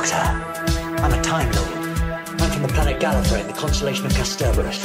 [0.00, 0.16] Doctor.
[1.02, 2.40] I'm a Time Lord.
[2.40, 4.82] I'm from the planet Gallifrey in the constellation of Kasterborous.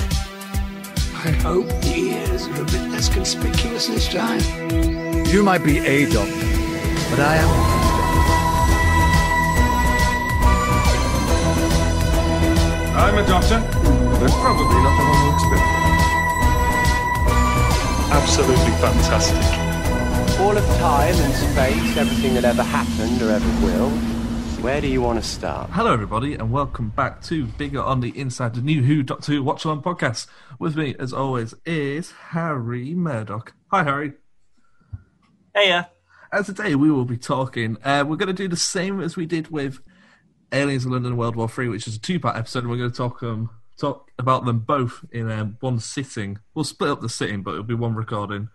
[1.13, 4.41] I hope the ears are a bit less conspicuous this time.
[5.27, 6.33] You might be a doctor,
[7.09, 7.49] but I am.
[12.99, 13.61] I'm a doctor,
[14.19, 15.75] but probably not the one who expected.
[18.11, 19.47] Absolutely fantastic.
[20.41, 24.14] All of time and space, everything that ever happened or ever will.
[24.65, 25.69] Where do you want to start?
[25.69, 29.43] Hello, everybody, and welcome back to Bigger on the Inside, the new Who Doctor Who
[29.43, 30.25] Watch Along podcast.
[30.57, 33.53] With me, as always, is Harry Murdoch.
[33.67, 34.13] Hi, Harry.
[35.53, 35.85] Hey, yeah.
[36.33, 39.27] As today we will be talking, uh, we're going to do the same as we
[39.27, 39.81] did with
[40.51, 42.97] Aliens in London World War Three, which is a two-part episode, and we're going to
[42.97, 46.39] talk um talk about them both in um, one sitting.
[46.55, 48.49] We'll split up the sitting, but it'll be one recording.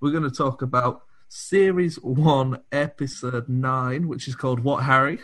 [0.00, 5.20] We're going to talk about Series One, Episode Nine, which is called What Harry,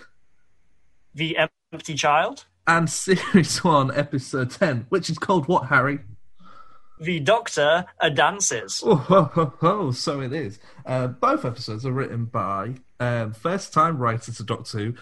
[1.15, 1.37] The
[1.73, 6.01] Empty Child, and Series One, Episode Ten, which is called What Harry.
[7.01, 8.83] The Doctor a Dances.
[8.85, 10.59] Oh, ho, ho, ho, so it is.
[10.85, 14.95] Uh, both episodes are written by um, first-time writer to Doctor Who,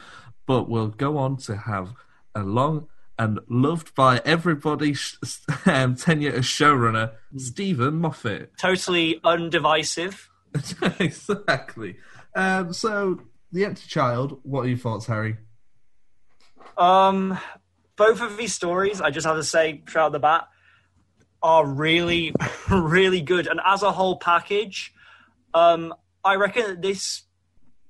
[0.47, 1.93] but will go on to have
[2.35, 2.87] a long
[3.19, 5.17] and loved by everybody sh-
[5.67, 8.57] um, tenure as showrunner, Steven Moffat.
[8.57, 10.29] Totally undivisive.
[11.01, 11.97] exactly.
[12.37, 15.37] Um, so, The Empty Child, what are your thoughts, Harry?
[16.79, 17.39] Um,
[17.97, 20.49] both of these stories, I just have to say, straight out the bat,
[21.43, 22.33] are really,
[22.71, 23.47] really good.
[23.47, 24.95] And as a whole package,
[25.53, 25.93] um,
[26.25, 27.25] I reckon that this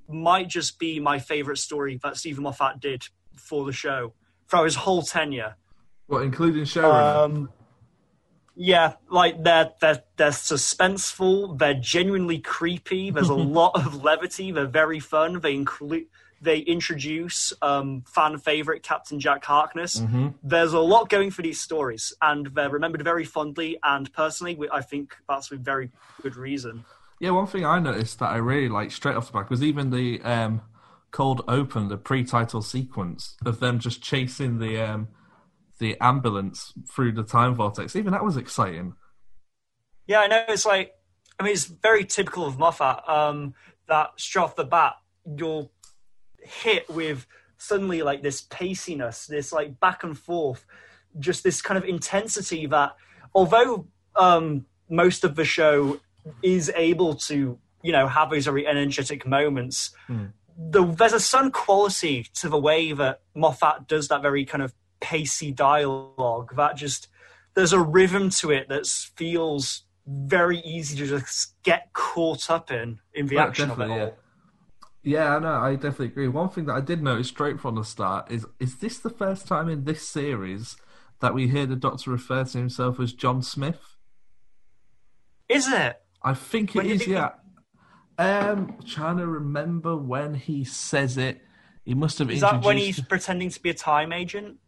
[0.09, 4.15] might just be my favorite story that Steven Moffat did for the show
[4.49, 5.57] throughout his whole tenure.
[6.07, 7.25] What, including showrunner?
[7.25, 7.51] Um,
[8.57, 11.59] yeah, like they're they're they're suspenseful.
[11.59, 13.11] They're genuinely creepy.
[13.11, 14.51] There's a lot of levity.
[14.51, 15.41] They're very fun.
[15.41, 16.07] They include
[16.41, 20.01] they introduce um, fan favorite Captain Jack Harkness.
[20.01, 20.29] Mm-hmm.
[20.43, 23.79] There's a lot going for these stories, and they're remembered very fondly.
[23.83, 25.91] And personally, we- I think that's with very
[26.23, 26.85] good reason.
[27.21, 29.91] Yeah, one thing I noticed that I really liked straight off the back was even
[29.91, 30.61] the um,
[31.11, 35.09] cold open, the pre-title sequence of them just chasing the um,
[35.81, 37.97] the ambulance through the time vortex.
[37.97, 38.95] Even that was exciting.
[40.07, 40.45] Yeah, I know.
[40.49, 40.93] It's like,
[41.39, 43.55] I mean, it's very typical of Moffat um,
[43.89, 44.95] that straight off the bat,
[45.37, 45.69] you're
[46.49, 47.27] hit with
[47.59, 50.65] suddenly like this paciness, this like back and forth,
[51.19, 52.97] just this kind of intensity that,
[53.35, 53.87] although
[54.17, 56.01] um, most of the show
[56.43, 59.91] is able to, you know, have those very energetic moments,
[60.59, 64.75] the, there's a certain quality to the way that Moffat does that very kind of
[65.01, 67.09] pacey dialogue that just
[67.55, 72.99] there's a rhythm to it that feels very easy to just get caught up in
[73.15, 73.97] in the Yeah, action of it all.
[73.97, 74.11] Yeah,
[75.17, 75.53] I know.
[75.55, 76.29] I definitely agree.
[76.29, 79.47] One thing that I did notice straight from the start is: is this the first
[79.47, 80.77] time in this series
[81.21, 83.97] that we hear the Doctor refer to himself as John Smith?
[85.49, 86.01] Is it?
[86.23, 87.03] I think it When is.
[87.05, 87.31] he- Yeah.
[88.19, 91.41] Um, trying to remember when he says it.
[91.85, 94.59] He must have Is that when he's pretending to be a time agent?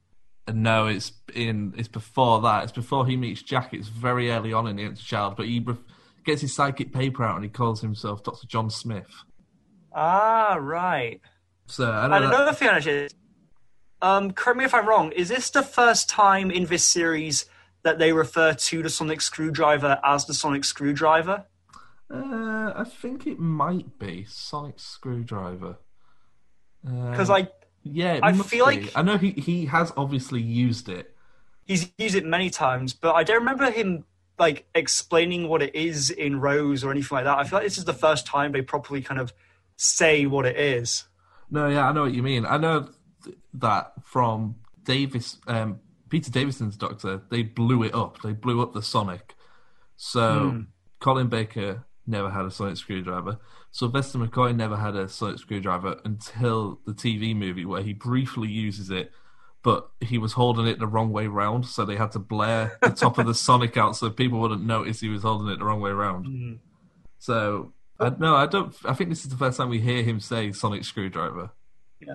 [0.53, 1.75] No, it's in.
[1.77, 2.63] It's before that.
[2.65, 3.75] It's before he meets Jack.
[3.75, 5.65] It's very early on in the Empty Child, but he
[6.25, 9.11] gets his psychic paper out and he calls himself Doctor John Smith.
[9.93, 11.21] Ah, right.
[11.67, 13.09] So I know And that- another thing, actually,
[14.03, 15.13] um, correct me if I'm wrong.
[15.13, 17.47] Is this the first time in this series
[17.83, 21.47] that they refer to the sonic screwdriver as the sonic screwdriver?
[22.13, 25.77] Uh, I think it might be Sonic Screwdriver.
[26.83, 27.49] Because Um, I
[27.85, 28.81] yeah, I feel be.
[28.81, 31.15] like- I know he he has obviously used it.
[31.65, 34.05] he's used it many times, but I don't remember him
[34.41, 37.39] like explaining what it is in Rose or anything like that.
[37.39, 39.33] I feel like this is the first time they properly kind of
[39.83, 41.05] say what it is.
[41.51, 42.45] No, yeah, I know what you mean.
[42.47, 42.89] I know
[43.25, 45.81] th- that from Davis, um,
[46.11, 48.21] Peter Davison's Doctor, they blew it up.
[48.23, 49.35] They blew up the Sonic.
[49.97, 50.61] So Hmm.
[51.01, 53.39] Colin Baker never had a Sonic screwdriver.
[53.71, 58.91] Sylvester McCoy never had a Sonic screwdriver until the TV movie where he briefly uses
[58.91, 59.13] it,
[59.63, 62.91] but he was holding it the wrong way round, so they had to blare the
[62.91, 65.81] top of the Sonic out so people wouldn't notice he was holding it the wrong
[65.81, 66.27] way round.
[66.27, 66.53] Hmm.
[67.19, 68.75] So I, no, I don't.
[68.85, 71.51] I think this is the first time we hear him say Sonic screwdriver.
[72.01, 72.15] Yeah.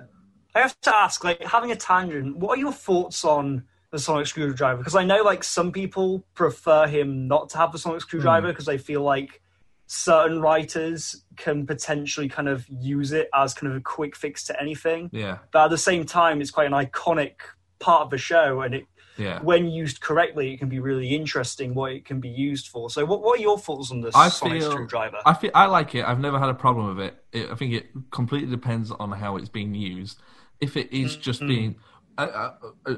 [0.56, 4.26] I have to ask, like, having a tangent, what are your thoughts on the sonic
[4.26, 4.78] screwdriver?
[4.78, 8.52] Because I know, like, some people prefer him not to have the sonic screwdriver hmm.
[8.52, 9.42] because they feel like
[9.86, 14.58] certain writers can potentially kind of use it as kind of a quick fix to
[14.58, 15.10] anything.
[15.12, 17.34] Yeah, But at the same time, it's quite an iconic
[17.78, 18.86] part of the show, and it,
[19.16, 19.40] yeah.
[19.42, 22.90] when used correctly, it can be really interesting what it can be used for.
[22.90, 25.18] So, what, what are your thoughts on this I sonic feel, screwdriver?
[25.24, 26.04] I feel I like it.
[26.04, 27.24] I've never had a problem with it.
[27.32, 27.50] it.
[27.50, 30.20] I think it completely depends on how it's being used.
[30.60, 31.48] if it is mm, just mm.
[31.48, 31.76] being.
[32.18, 32.50] I, I,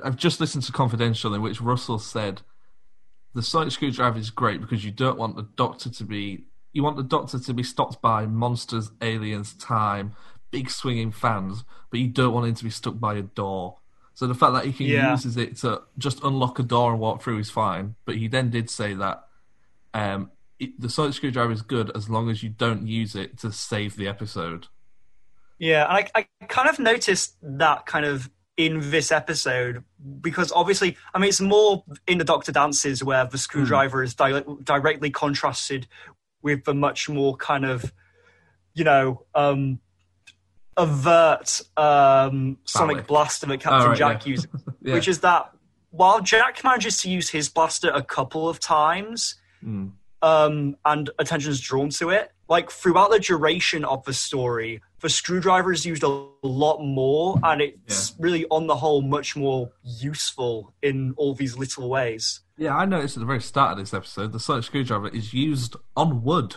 [0.04, 2.42] I've just listened to Confidential in which Russell said
[3.34, 6.44] the sonic screwdriver is great because you don't want the doctor to be.
[6.72, 10.14] You want the doctor to be stopped by monsters, aliens, time,
[10.50, 13.78] big swinging fans, but you don't want him to be stuck by a door.
[14.18, 15.12] So the fact that he can Yeah.
[15.12, 17.94] uses it to just unlock a door and walk through is fine.
[18.04, 19.22] But he then did say that
[19.94, 23.52] um, it, the sonic screwdriver is good as long as you don't use it to
[23.52, 24.66] save the episode.
[25.60, 29.84] Yeah, and I, I kind of noticed that kind of in this episode
[30.20, 34.42] because obviously, I mean, it's more in the Doctor Dances where the screwdriver is di-
[34.64, 35.86] directly contrasted
[36.42, 37.92] with the much more kind of,
[38.74, 39.78] you know, um,
[40.78, 44.30] avert um, sonic blaster that Captain Oh, right, Jack yeah.
[44.30, 44.46] uses,
[44.82, 44.94] Yeah.
[44.94, 45.50] which is that
[45.90, 49.88] while Jack manages to use his blaster a couple of times, Hmm.
[50.22, 52.30] um, and attention is drawn to it.
[52.48, 57.60] Like throughout the duration of the story, the screwdriver is used a lot more, and
[57.60, 62.40] it's really, on the whole, much more useful in all these little ways.
[62.56, 65.76] Yeah, I noticed at the very start of this episode, the sonic screwdriver is used
[65.96, 66.56] on wood.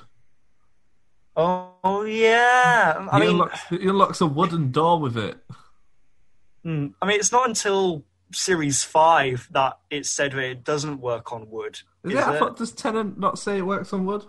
[1.35, 5.37] Oh yeah, I he, mean, unlocks, he unlocks a wooden door with it.
[6.65, 11.31] mm, I mean, it's not until series five that it's said that it doesn't work
[11.31, 11.79] on wood.
[12.03, 12.23] Is is it?
[12.23, 14.25] I thought does Tennant not say it works on wood?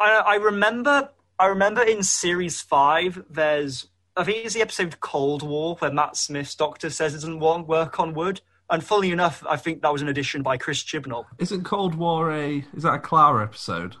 [0.00, 5.42] I, I remember I remember in series five there's I think it's the episode Cold
[5.42, 8.40] War where Matt Smith's doctor says it doesn't work on wood.
[8.70, 11.26] And fully enough, I think that was an addition by Chris Chibnall.
[11.38, 12.64] Isn't Cold War a?
[12.74, 13.96] Is that a Clara episode?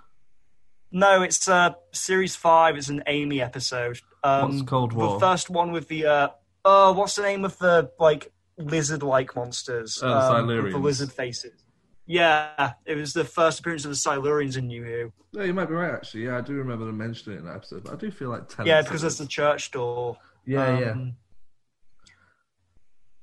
[0.94, 2.76] No, it's uh, series five.
[2.76, 3.98] It's an Amy episode.
[4.22, 5.14] Um, What's Cold War?
[5.14, 6.28] The first one with the uh,
[6.64, 9.96] uh, what's the name of the like lizard-like monsters?
[9.96, 11.64] The um, with the lizard faces.
[12.06, 15.12] Yeah, it was the first appearance of the Silurians in New Who.
[15.32, 15.92] No, you might be right.
[15.92, 17.82] Actually, yeah, I do remember them mentioning it in that episode.
[17.82, 18.68] But I do feel like Tennant.
[18.68, 20.16] Yeah, because there's the church door.
[20.46, 20.90] yeah, yeah.
[20.92, 21.16] Um,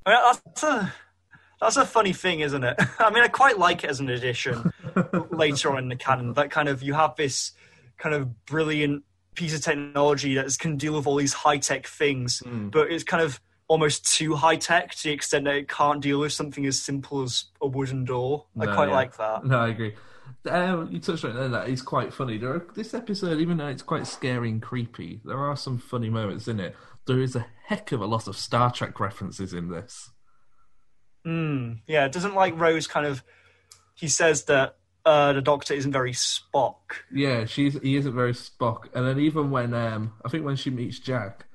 [0.06, 0.94] I mean, that's a
[1.62, 2.76] that's a funny thing, isn't it?
[3.00, 4.74] I mean, I quite like it as an addition
[5.30, 6.34] later on in the canon.
[6.34, 7.52] That kind of you have this
[7.98, 9.04] kind of brilliant
[9.36, 12.70] piece of technology that can deal with all these high tech things, Hmm.
[12.70, 16.20] but it's kind of almost too high tech to the extent that it can't deal
[16.20, 18.46] with something as simple as a wooden door.
[18.60, 18.96] I quite yeah.
[18.96, 19.46] like that.
[19.46, 19.96] No, I agree.
[20.50, 21.48] Um, you touched on it there.
[21.48, 22.38] That is quite funny.
[22.38, 26.10] There are, this episode, even though it's quite scary and creepy, there are some funny
[26.10, 26.76] moments in it.
[27.06, 30.11] There is a heck of a lot of Star Trek references in this.
[31.26, 33.24] Mm, yeah, doesn't like Rose kind of.
[33.94, 36.76] He says that uh, the Doctor isn't very Spock.
[37.14, 38.86] Yeah, she's he isn't very Spock.
[38.94, 41.46] And then even when um, I think when she meets Jack,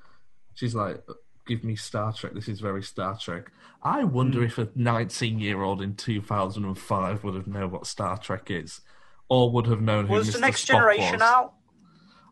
[0.53, 1.03] she's like,
[1.45, 2.33] "Give me Star Trek.
[2.33, 3.51] This is very Star Trek."
[3.83, 8.49] I wonder if a 19 year old in 2005 would have known what Star Trek
[8.49, 8.81] is,
[9.29, 10.33] or would have known who Was Mr.
[10.33, 11.21] the next Spock generation was.
[11.21, 11.53] out?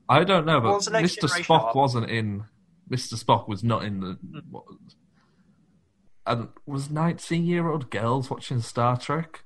[0.08, 1.30] I don't know, but was the next Mr.
[1.44, 1.76] Spock out?
[1.76, 2.46] wasn't in.
[2.90, 3.22] Mr.
[3.22, 4.18] Spock was not in the.
[4.50, 4.66] What,
[6.26, 9.44] and was 19 year old girls watching Star Trek?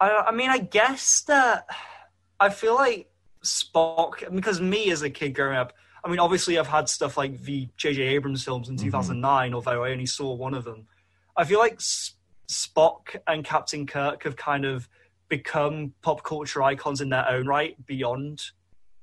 [0.00, 1.66] I, I mean, I guess that
[2.38, 3.10] I feel like
[3.44, 5.72] Spock, because me as a kid growing up,
[6.04, 8.02] I mean, obviously I've had stuff like the J.J.
[8.02, 8.86] Abrams films in mm-hmm.
[8.86, 10.86] 2009, although I only saw one of them.
[11.36, 12.14] I feel like S-
[12.48, 14.88] Spock and Captain Kirk have kind of
[15.28, 18.42] become pop culture icons in their own right beyond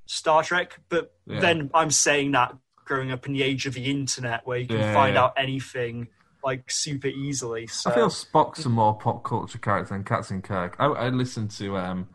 [0.06, 0.80] Star Trek.
[0.88, 1.42] But Yeah.
[1.42, 4.78] then I'm saying that growing up in the age of the internet where you can
[4.78, 5.24] Yeah, find yeah.
[5.24, 6.08] out anything
[6.44, 7.68] like super easily.
[7.68, 10.76] So I feel Spock's a more pop culture character than Captain Kirk.
[10.80, 12.10] I, I listened to um,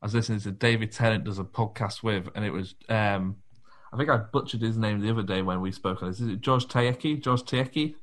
[0.00, 3.36] I was listening to David Tennant does a podcast with, and it was um,
[3.92, 6.20] I think I butchered his name the other day when we spoke on this.
[6.20, 7.20] Is it George Takei?
[7.22, 7.94] George Takei?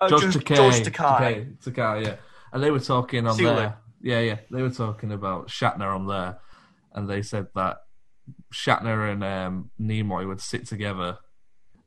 [0.00, 0.56] Oh, George George, Takei.
[0.56, 1.58] George Takei.
[1.64, 2.16] Takei, yeah.
[2.52, 3.78] And they were talking on there.
[4.00, 4.38] Yeah, yeah.
[4.50, 6.38] They were talking about Shatner on there,
[6.92, 7.78] and they said that
[8.52, 11.18] Shatner and um, Nimoy would sit together,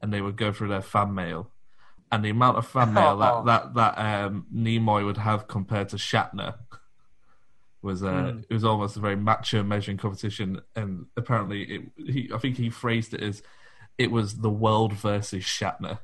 [0.02, 1.52] and they would go through their fan mail,
[2.12, 3.44] and the amount of fan mail Oh.
[3.44, 6.56] that that that um, Nimoy would have compared to Shatner
[7.82, 8.40] was uh, Hmm.
[8.50, 12.70] it was almost a very macho measuring competition, and apparently it, he I think he
[12.70, 13.42] phrased it as
[13.98, 16.00] it was the world versus Shatner.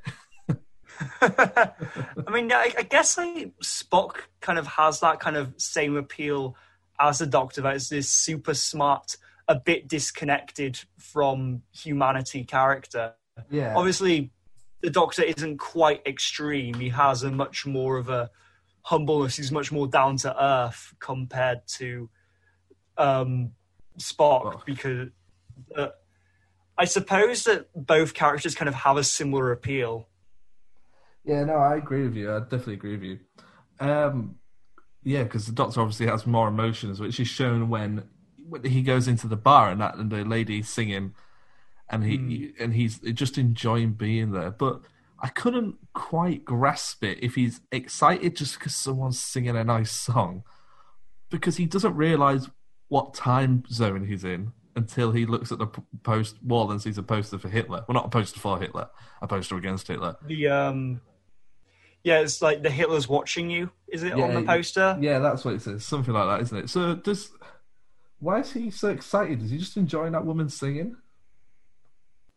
[1.22, 6.56] I mean, I, I guess like Spock kind of has that kind of same appeal
[7.00, 7.62] as the Doctor.
[7.62, 13.14] That is this super smart, a bit disconnected from humanity character.
[13.50, 14.32] Yeah, Obviously,
[14.82, 16.76] the Doctor isn't quite extreme.
[16.76, 18.30] He has a much more of a
[18.82, 19.38] humbleness.
[19.38, 22.10] He's much more down to earth compared to
[22.98, 23.52] um,
[23.98, 24.66] Spock Spock.
[24.66, 25.10] because.
[25.76, 25.88] Uh,
[26.78, 30.08] I suppose that both characters kind of have a similar appeal.
[31.24, 32.34] Yeah, no, I agree with you.
[32.34, 33.20] I definitely agree with you.
[33.80, 34.36] Um,
[35.04, 38.04] yeah, because the Doctor obviously has more emotions, which is shown when
[38.64, 41.14] he goes into the bar and that and the lady's singing,
[41.90, 44.52] and he and he's just enjoying being there.
[44.52, 44.82] But
[45.20, 50.44] I couldn't quite grasp it if he's excited just because someone's singing a nice song,
[51.30, 52.50] because he doesn't realize
[52.90, 55.68] what time zone he's in until he looks at the
[56.04, 57.86] post wall and sees a poster for Hitler.
[57.88, 58.90] Well, not a poster for Hitler,
[59.22, 60.16] a poster against Hitler.
[60.26, 61.02] The um,
[62.04, 63.70] yeah, it's like the Hitler's watching you.
[63.88, 64.98] Is it on the poster?
[65.00, 65.86] Yeah, that's what it says.
[65.86, 66.70] Something like that, isn't it?
[66.70, 67.32] So does
[68.24, 69.42] why is he so excited?
[69.44, 70.96] Is he just enjoying that woman singing?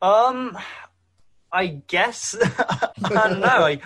[0.03, 0.59] Um,
[1.53, 3.61] I guess I don't know.
[3.61, 3.83] Like,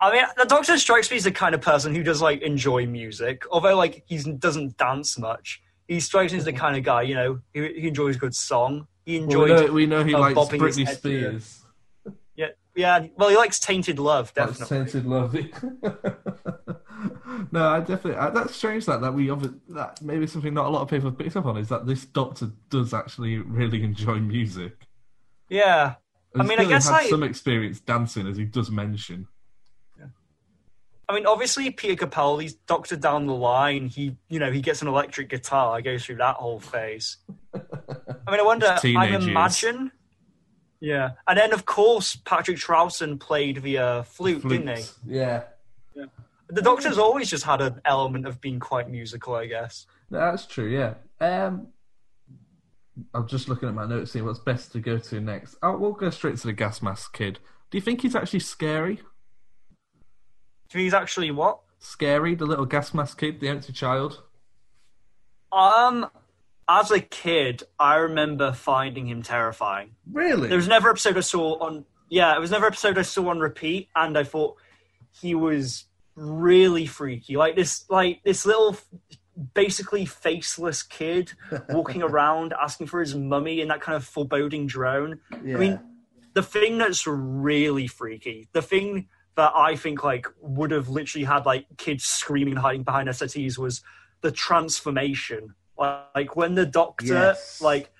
[0.00, 2.86] I mean, the Doctor strikes me as the kind of person who does like enjoy
[2.86, 5.60] music, although like he doesn't dance much.
[5.88, 8.34] He strikes me as the kind of guy, you know, he, he enjoys a good
[8.34, 8.86] song.
[9.04, 9.48] He Well, enjoys.
[9.48, 11.58] we, know, we know he uh, likes Britney head to the- Spears.
[12.36, 13.06] Yeah, yeah.
[13.16, 14.78] Well, he likes Tainted Love, definitely.
[14.78, 15.36] tainted love.
[17.52, 18.16] no, I definitely.
[18.16, 21.10] I, that's strange that that we obvi- that maybe something not a lot of people
[21.10, 24.74] have picked up on is that this doctor does actually really enjoy music.
[25.48, 25.94] Yeah.
[26.34, 29.28] I mean, I guess had I- some experience dancing, as he does mention.
[29.98, 30.06] Yeah.
[31.08, 33.88] I mean, obviously, Peter Capaldi's Doctor down the line.
[33.88, 37.18] He, you know, he gets an electric guitar, I goes through that whole phase.
[37.54, 37.60] I
[38.30, 38.78] mean, I wonder.
[38.82, 39.26] I years.
[39.26, 39.92] imagine.
[40.80, 44.84] Yeah, and then of course Patrick Troughton played the uh, flute, didn't he?
[45.06, 45.44] Yeah,
[46.52, 49.86] The Doctor's always just had an element of being quite musical, I guess.
[50.10, 50.68] That's true.
[50.68, 50.94] Yeah.
[51.18, 51.68] Um,
[53.14, 55.56] I'm just looking at my notes, seeing what's best to go to next.
[55.62, 57.38] Oh, we'll go straight to the gas mask kid.
[57.70, 58.96] Do you think he's actually scary?
[58.96, 61.60] Do you think he's actually what?
[61.78, 64.22] Scary, the little gas mask kid, the empty child.
[65.50, 66.06] Um,
[66.68, 69.92] as a kid, I remember finding him terrifying.
[70.12, 70.48] Really?
[70.48, 71.86] There was never episode I saw on.
[72.10, 74.56] Yeah, it was never episode I saw on repeat, and I thought
[75.18, 77.36] he was really freaky.
[77.36, 78.76] Like this, like this little,
[79.54, 81.32] basically faceless kid
[81.70, 85.20] walking around asking for his mummy in that kind of foreboding drone.
[85.32, 85.80] I mean,
[86.34, 91.46] the thing that's really freaky, the thing that I think like would have literally had
[91.46, 93.82] like kids screaming and hiding behind SATs was
[94.20, 95.54] the transformation.
[95.78, 97.60] Like, like when the doctor Yes.
[97.60, 97.90] like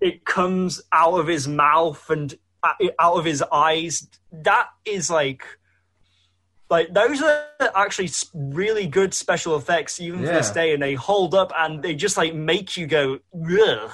[0.00, 4.08] it comes out of his mouth and uh, out of his eyes.
[4.32, 5.44] That is like.
[6.70, 11.34] Like those are actually really good special effects, even for this day, and they hold
[11.34, 13.90] up and they just like make you go, Ugh.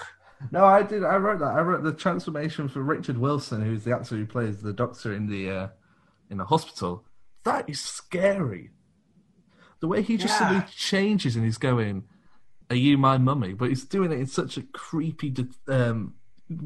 [0.51, 1.05] No, I did.
[1.05, 1.55] I wrote that.
[1.57, 5.27] I wrote the transformation for Richard Wilson, who's the actor who plays the doctor in
[5.29, 5.69] the uh,
[6.31, 7.05] in the hospital.
[7.45, 8.71] That is scary.
[9.81, 10.39] The way he just Yeah.
[10.49, 12.05] suddenly changes and he's going,
[12.71, 15.35] "Are you my mummy?" But he's doing it in such a creepy,
[15.69, 16.15] um,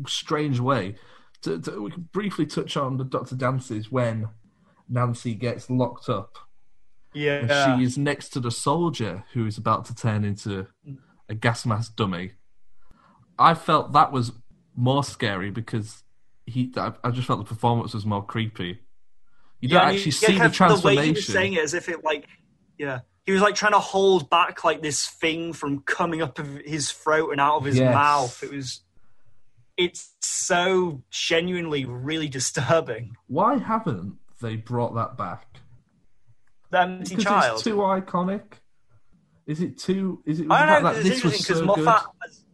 [0.07, 0.97] strange way.
[1.43, 4.29] To, to, we can briefly touch on the Doctor dances when
[4.89, 6.39] Nancy gets locked up
[7.13, 7.41] yeah.
[7.41, 10.67] and she is next to the soldier who is about to turn into
[11.29, 12.33] a gas mask dummy.
[13.39, 14.33] I felt that was
[14.75, 16.03] more scary because
[16.47, 16.73] he.
[16.77, 18.81] I, just felt the performance was more creepy.
[19.61, 20.81] You don't and actually you see the transformation.
[20.81, 22.27] The way he was saying it as if it like,
[22.79, 26.47] yeah, he was like trying to hold back like this thing from coming up of
[26.65, 27.95] his throat and out of his Yes.
[27.95, 28.43] mouth.
[28.43, 28.81] It was,
[29.77, 33.17] it's so genuinely really disturbing.
[33.27, 35.61] Why haven't they brought that back?
[36.71, 37.55] The empty Because child.
[37.55, 38.43] it's too iconic.
[39.47, 40.23] Is it too?
[40.27, 40.47] Is it?
[40.51, 40.93] I don't know.
[40.93, 42.13] that It's this was interesting because so Moffat, good?
[42.23, 42.45] has,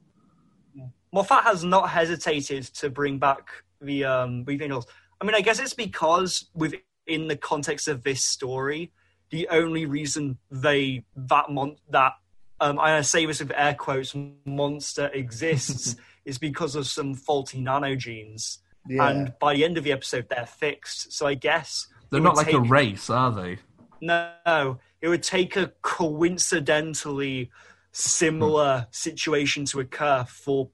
[1.13, 3.49] Moffat has not hesitated to bring back
[3.81, 4.87] the um, Angels.
[5.21, 8.93] I mean, I guess it's because within the context of this story,
[9.31, 12.13] the only reason they that mon- that
[12.61, 14.15] um, I say this with air quotes
[14.45, 18.59] monster exists is because of some faulty nanogenes.
[18.89, 21.13] And by the end of the episode, they're fixed.
[21.13, 23.59] So I guess They're not would like a race, are they?
[24.01, 27.51] no, it would take a coincidentally
[27.93, 30.69] similar situation to occur for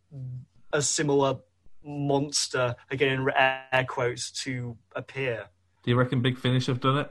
[0.73, 1.37] a similar
[1.85, 5.47] monster, again in air quotes, to appear.
[5.83, 7.11] Do you reckon Big Finish have done it?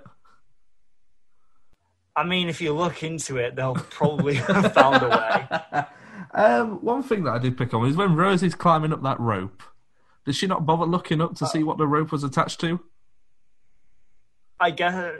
[2.16, 5.86] I mean, if you look into it, they'll probably have found a way.
[6.32, 9.64] Um, one thing that I did pick on is when Rosie's climbing up that rope.
[10.26, 12.80] Did she not bother looking up to see what the rope was attached to?
[14.60, 15.14] I guess.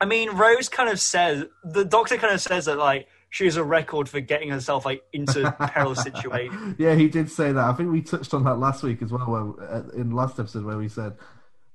[0.00, 3.56] I mean, Rose kind of says the doctor kind of says that like she has
[3.56, 6.76] a record for getting herself like into perilous situations.
[6.78, 7.64] Yeah, he did say that.
[7.64, 10.64] I think we touched on that last week as well, where, uh, in last episode
[10.64, 11.16] where we said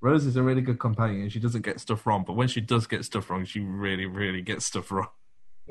[0.02, 1.30] Rose is a really good companion.
[1.30, 4.42] She doesn't get stuff wrong, but when she does get stuff wrong, she really, really
[4.42, 5.10] gets stuff wrong.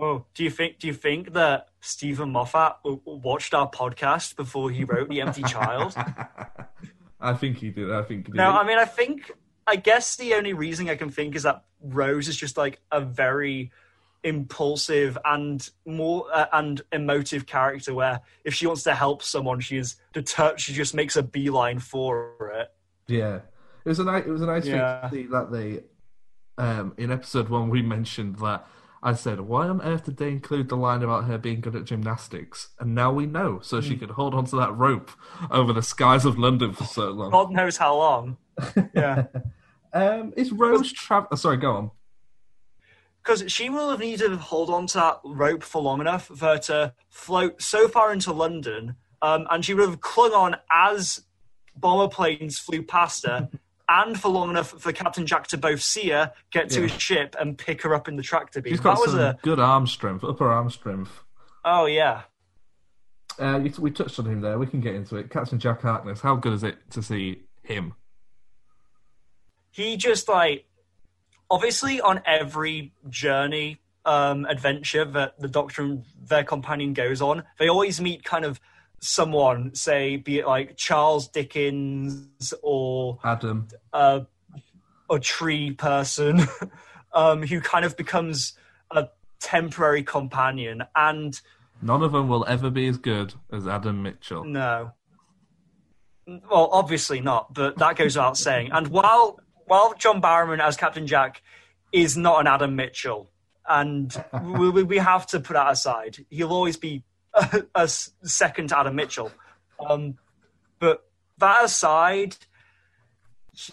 [0.00, 0.78] Oh, do you think?
[0.78, 5.94] Do you think that Steven Moffat watched our podcast before he wrote The Empty Child?
[7.20, 7.90] I think he did.
[7.90, 8.36] I think he did.
[8.36, 9.32] No, I mean, I think.
[9.66, 13.00] I guess the only reason I can think is that Rose is just like a
[13.02, 13.70] very
[14.24, 19.76] impulsive and more uh, and emotive character where if she wants to help someone she
[19.76, 22.68] is determined she just makes a beeline for it
[23.06, 23.36] Yeah,
[23.84, 24.24] it was a nice.
[24.26, 25.08] It was a nice Yeah.
[25.08, 25.82] thing to see that they,
[26.56, 28.66] um, in episode one, we mentioned that.
[29.02, 31.84] I said, "Why on earth did they include the line about her being good at
[31.84, 33.86] gymnastics?" And now we know, so Hmm.
[33.88, 35.10] she could hold onto that rope
[35.50, 37.30] over the skies of London for so long.
[37.30, 38.36] god knows how long
[38.94, 39.26] yeah
[39.92, 41.28] Um, is Rose travel?
[41.32, 41.90] Oh, sorry, go on.
[43.22, 46.36] because she will have needed to hold on to that rope for long enough for
[46.44, 51.22] her to float so far into London, um, and she would have clung on as
[51.76, 53.48] bomber planes flew past her,
[53.88, 56.88] and for long enough for Captain Jack to both see her, get to Yeah.
[56.88, 58.72] his ship, and pick her up in the tractor beam.
[58.72, 61.22] She's got that was some a good arm strength, upper arm strength.
[61.64, 62.22] oh yeah,
[63.38, 64.58] Uh, we- we touched on him there.
[64.58, 65.30] We can get into it.
[65.30, 66.20] Captain Jack Harkness.
[66.20, 67.94] How good is it to see him?
[69.70, 70.66] he just like
[71.50, 77.68] obviously on every journey um adventure that the doctor and their companion goes on they
[77.68, 78.58] always meet kind of
[79.00, 83.68] someone say be it like charles dickens or Adam.
[83.92, 84.26] a,
[85.10, 86.40] a tree person
[87.12, 88.54] um who kind of becomes
[88.90, 89.08] a
[89.40, 91.40] temporary companion and
[91.80, 94.42] None of them will ever be as good as Adam Mitchell.
[94.42, 94.90] No.
[96.26, 98.70] Well, obviously not, but that goes without saying.
[98.72, 101.40] And while while John Barrowman as Captain Jack
[101.92, 103.30] is not an Adam Mitchell,
[103.68, 104.12] and
[104.42, 107.04] we, we- we have to put that aside, he'll always be
[107.74, 109.32] a, second to Adam Mitchell.
[109.78, 110.18] Um,
[110.78, 111.04] but
[111.38, 112.36] that aside,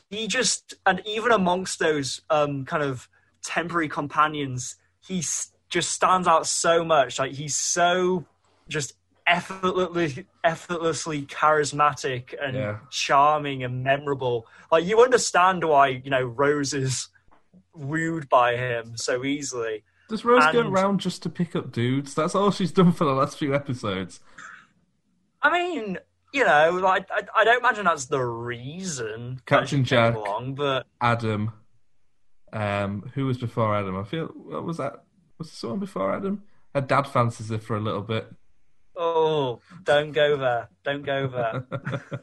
[0.09, 3.07] he just and even amongst those um, kind of
[3.43, 7.19] temporary companions, he s- just stands out so much.
[7.19, 8.25] Like he's so
[8.69, 8.93] just
[9.27, 12.77] effortlessly effortlessly charismatic and Yeah.
[12.91, 14.47] charming and memorable.
[14.71, 17.07] Like you understand why you know Rose is
[17.73, 19.83] wooed by him so easily.
[20.09, 22.13] Does Rose go around just to pick up dudes?
[22.13, 24.19] That's all she's done for the last few episodes.
[25.41, 25.97] I mean,
[26.33, 30.15] you know, like I, I don't imagine that's the reason Captain Jack.
[30.15, 31.51] along, but Adam.
[32.53, 33.97] Um, who was before Adam?
[33.97, 35.03] I feel what was that?
[35.37, 36.43] Was there someone before Adam?
[36.73, 38.27] Her dad fancies her for a little bit.
[38.95, 42.03] oh, don't go there, don't go there.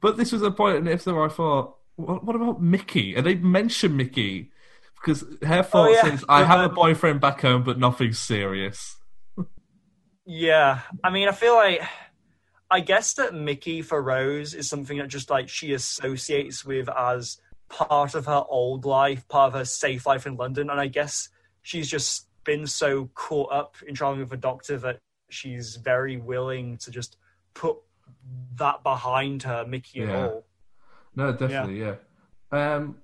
[0.00, 3.14] But this was a and if the episode where I thought, what, what about Mickey?
[3.14, 4.50] And they mentioned Mickey
[5.06, 6.12] because her thought Oh, yeah.
[6.14, 8.96] is, I have a boyfriend back home, but nothing serious.
[10.24, 11.80] Yeah, I mean, I feel like
[12.68, 17.40] I guess that Mickey for Rose is something that just like she associates with as
[17.68, 21.28] part of her old life, part of her safe life in London, and I guess
[21.62, 24.98] she's just been so caught up in traveling with a doctor that
[25.30, 27.16] she's very willing to just
[27.54, 27.76] put
[28.56, 30.44] that behind her, Mickey and all.
[31.14, 31.94] No, definitely, yeah.
[32.50, 32.96] Um,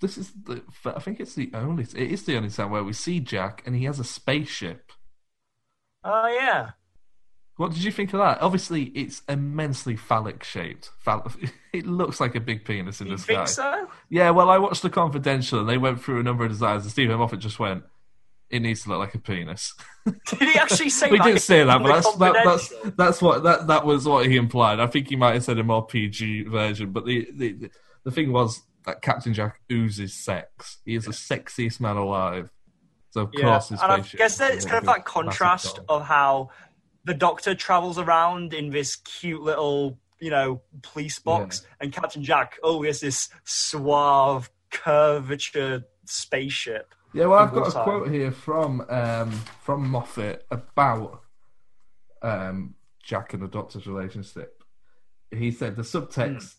[0.00, 0.62] this is the.
[0.84, 1.84] I think it's the only.
[1.84, 4.92] It is the only time where we see Jack, and he has a spaceship.
[6.04, 6.70] Oh yeah,
[7.56, 8.40] What did you think of that?
[8.40, 10.90] Obviously, it's immensely phallic shaped.
[11.72, 13.34] It looks like a big penis in you the sky.
[13.44, 13.88] think so?
[14.08, 16.90] Yeah, well, I watched The Confidential, and they went through a number of designs, and
[16.92, 17.84] Steven Moffat just went,
[18.48, 19.74] "It needs to look like a penis."
[20.06, 21.24] Did he actually say we that?
[21.24, 24.80] didn't say that, but that's that, that's that's what that that was what he implied.
[24.80, 27.70] I think he might have said a more PG version, but the the
[28.04, 30.78] the thing was that Captain Jack oozes sex.
[30.84, 32.50] He is the sexiest man alive.
[33.10, 35.78] So of Yeah, course, his and I guess that is it's kind of that contrast
[35.88, 36.50] of how
[37.04, 42.58] the Doctor travels around in this cute little, you know, police box, and Captain Jack,
[42.62, 46.94] oh, he has this suave curvature spaceship.
[47.12, 47.84] Yeah, well, I've got a wartime.
[47.84, 51.20] quote here from um, from Moffat about
[52.22, 54.62] um, Jack and the Doctor's relationship.
[55.30, 56.56] He said the subtext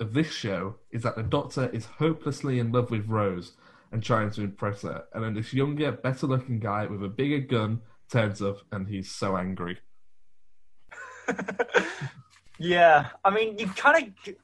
[0.00, 3.52] of this show is that the Doctor is hopelessly in love with Rose
[3.92, 7.80] and trying to impress her, and then this younger, better-looking guy with a bigger gun
[8.10, 9.78] turns up, and he's so angry.
[12.58, 14.34] Yeah, I mean, you kind of.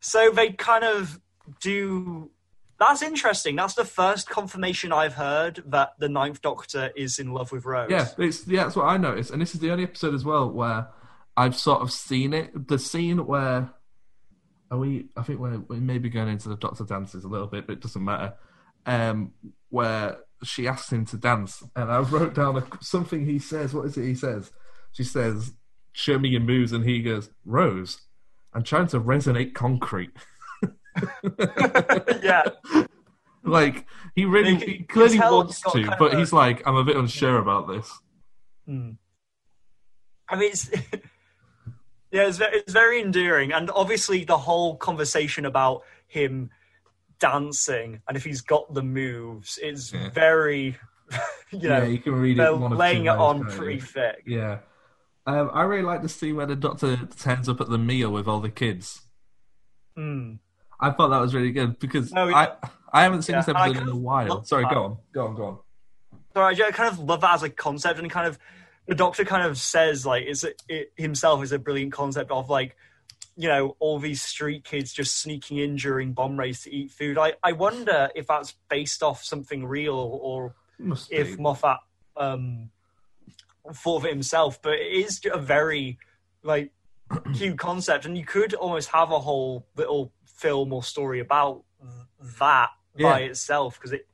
[0.00, 1.20] So they kind of
[1.60, 2.30] do.
[2.78, 3.56] That's interesting.
[3.56, 7.90] That's the first confirmation I've heard that the Ninth Doctor is in love with Rose.
[7.90, 10.50] Yeah, it's yeah, that's what I noticed, and this is the only episode as well
[10.50, 10.88] where
[11.36, 12.68] I've sort of seen it.
[12.68, 13.70] The scene where
[14.72, 15.06] are we?
[15.16, 17.74] I think we're we may be going into the Doctor dances a little bit, but
[17.74, 18.34] it doesn't matter.
[18.86, 19.32] Um,
[19.68, 23.74] where she asks him to dance, and I wrote down a, something he says.
[23.74, 24.50] What is it he says?
[24.92, 25.52] She says,
[25.92, 28.00] "Show me your moves," and he goes, "Rose,
[28.54, 30.10] I'm trying to resonate concrete."
[32.22, 32.48] yeah.
[33.44, 37.68] like he really he clearly wants to, but he's like, "I'm a bit unsure about
[37.68, 37.92] this."
[40.28, 40.70] I mean, it's
[42.12, 46.50] yeah, it's very, it's very endearing, and obviously the whole conversation about him
[47.18, 50.10] dancing and if he's got the moves is Yeah.
[50.10, 50.76] very
[51.52, 52.50] you know, yeah, you can read it.
[52.52, 54.22] laying it on pretty thick.
[54.26, 54.58] Yeah.
[55.26, 58.26] Um, I really like to see where the doctor turns up at the meal with
[58.26, 59.02] all the kids.
[59.96, 60.34] Hmm.
[60.80, 62.52] I thought that was really good because No, I.
[62.92, 64.42] I haven't seen Yeah, this episode in a while.
[64.44, 64.72] Sorry, that.
[64.74, 65.58] go on, go on, go on.
[66.34, 68.38] So I, I kind of love that as a concept, and kind of
[68.86, 72.76] the Doctor kind of says like it's it himself is a brilliant concept of like
[73.36, 77.18] you know all these street kids just sneaking in during bomb raids to eat food.
[77.18, 81.42] I I wonder if that's based off something real or Must if be.
[81.42, 81.78] Moffat
[82.16, 82.70] um
[83.72, 85.98] thought of it himself, but it is a very
[86.42, 86.72] like
[87.34, 91.62] cute concept, and you could almost have a whole little film or story about
[92.38, 94.06] that by itself because it,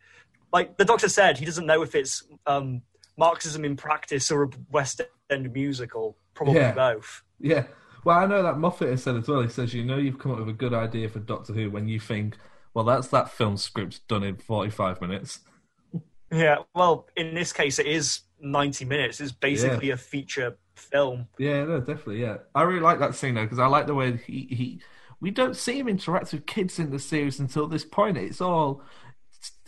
[0.53, 2.83] like the Doctor said, he doesn't know if it's um
[3.19, 5.01] Marxism in practice or a West
[5.31, 6.17] End musical.
[6.35, 6.73] Probably Yeah.
[6.73, 7.23] both.
[7.39, 7.65] Yeah.
[8.05, 9.43] Well, I know that Moffat has said as well.
[9.43, 11.89] He says, you know, you've come up with a good idea for Doctor Who when
[11.89, 12.37] you think,
[12.73, 15.41] well, that's that film script done in 45 minutes.
[16.33, 16.59] Yeah.
[16.75, 19.21] Well, in this case, it is ninety minutes.
[19.21, 21.27] It's basically a feature film.
[21.39, 22.39] Yeah, no, definitely, yeah.
[22.55, 24.81] I really like that scene, though, because I like the way he, he...
[25.21, 28.17] We don't see him interact with kids in the series until this point.
[28.17, 28.83] It's all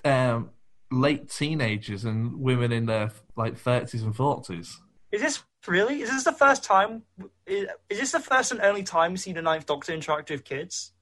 [0.04, 0.50] um,
[0.90, 4.76] late teenagers and women in their, like, 30s and 40s.
[5.12, 6.02] Is this really?
[6.02, 7.02] Is this the first time?
[7.46, 10.44] Is, is this the first and only time we see the Ninth Doctor interact with
[10.44, 10.92] kids?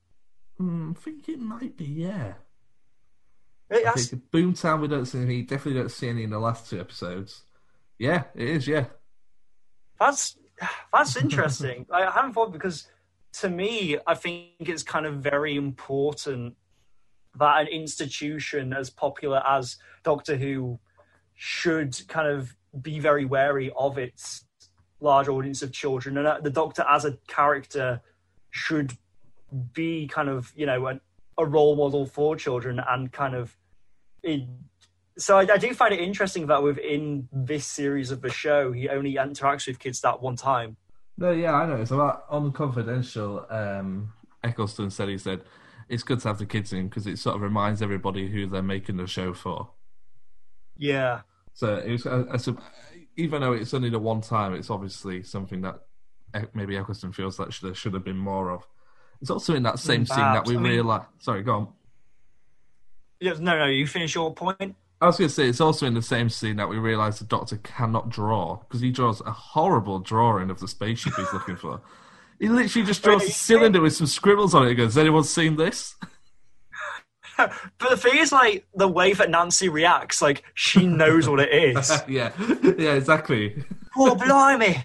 [0.57, 2.35] Hmm, I think it might be, yeah.
[3.71, 5.43] It I think Boomtown, we don't see any.
[5.43, 7.43] Definitely don't see any in the last two episodes.
[7.99, 8.67] Yeah, it is.
[8.67, 8.87] Yeah,
[10.01, 10.39] that's
[10.93, 11.87] that's interesting.
[11.93, 12.89] I haven't thought because
[13.35, 16.57] to me, I think it's kind of very important
[17.37, 20.79] that an institution as popular as Doctor Who
[21.35, 24.45] should kind of be very wary of its
[25.01, 28.01] large audience of children, and uh, the Doctor as a character
[28.51, 28.97] should
[29.73, 31.01] be kind of you know a,
[31.39, 33.57] a role model for children and kind of
[34.23, 34.43] it,
[35.17, 38.89] so I, I do find it interesting that within this series of the show, he
[38.89, 40.77] only interacts with kids that one time.
[41.17, 41.77] no, yeah, I know.
[41.77, 43.47] It's about on confidential.
[43.51, 44.13] Um,
[44.45, 45.43] Eccleston said he said
[45.89, 48.63] it's good to have the kids in because it sort of reminds everybody who they're
[48.63, 49.71] making the show for.
[50.77, 51.23] Yeah,
[51.55, 52.39] So it was, I, I,
[53.17, 55.81] even though it's only the one time, it's obviously something that
[56.55, 58.65] maybe Eccleston feels that should, there should have been more of.
[59.21, 61.03] It's also in that mm, same scene that we I mean- realize.
[61.19, 61.69] Sorry, go on.
[63.21, 63.33] yeah.
[63.41, 63.67] No, no.
[63.67, 64.77] You finish your point.
[65.01, 67.25] I was going to say it's also in the same scene that we realise the
[67.25, 71.81] Doctor cannot draw because he draws a horrible drawing of the spaceship he's looking for.
[72.39, 74.71] He literally just draws a cylinder with some scribbles on it.
[74.71, 75.97] He goes, "Has anyone seen this?"
[77.37, 81.53] But the thing is, like the way that Nancy reacts, like she knows what it
[81.53, 82.03] is.
[82.09, 82.33] yeah,
[82.77, 83.63] yeah, exactly.
[83.97, 84.85] oh blimey!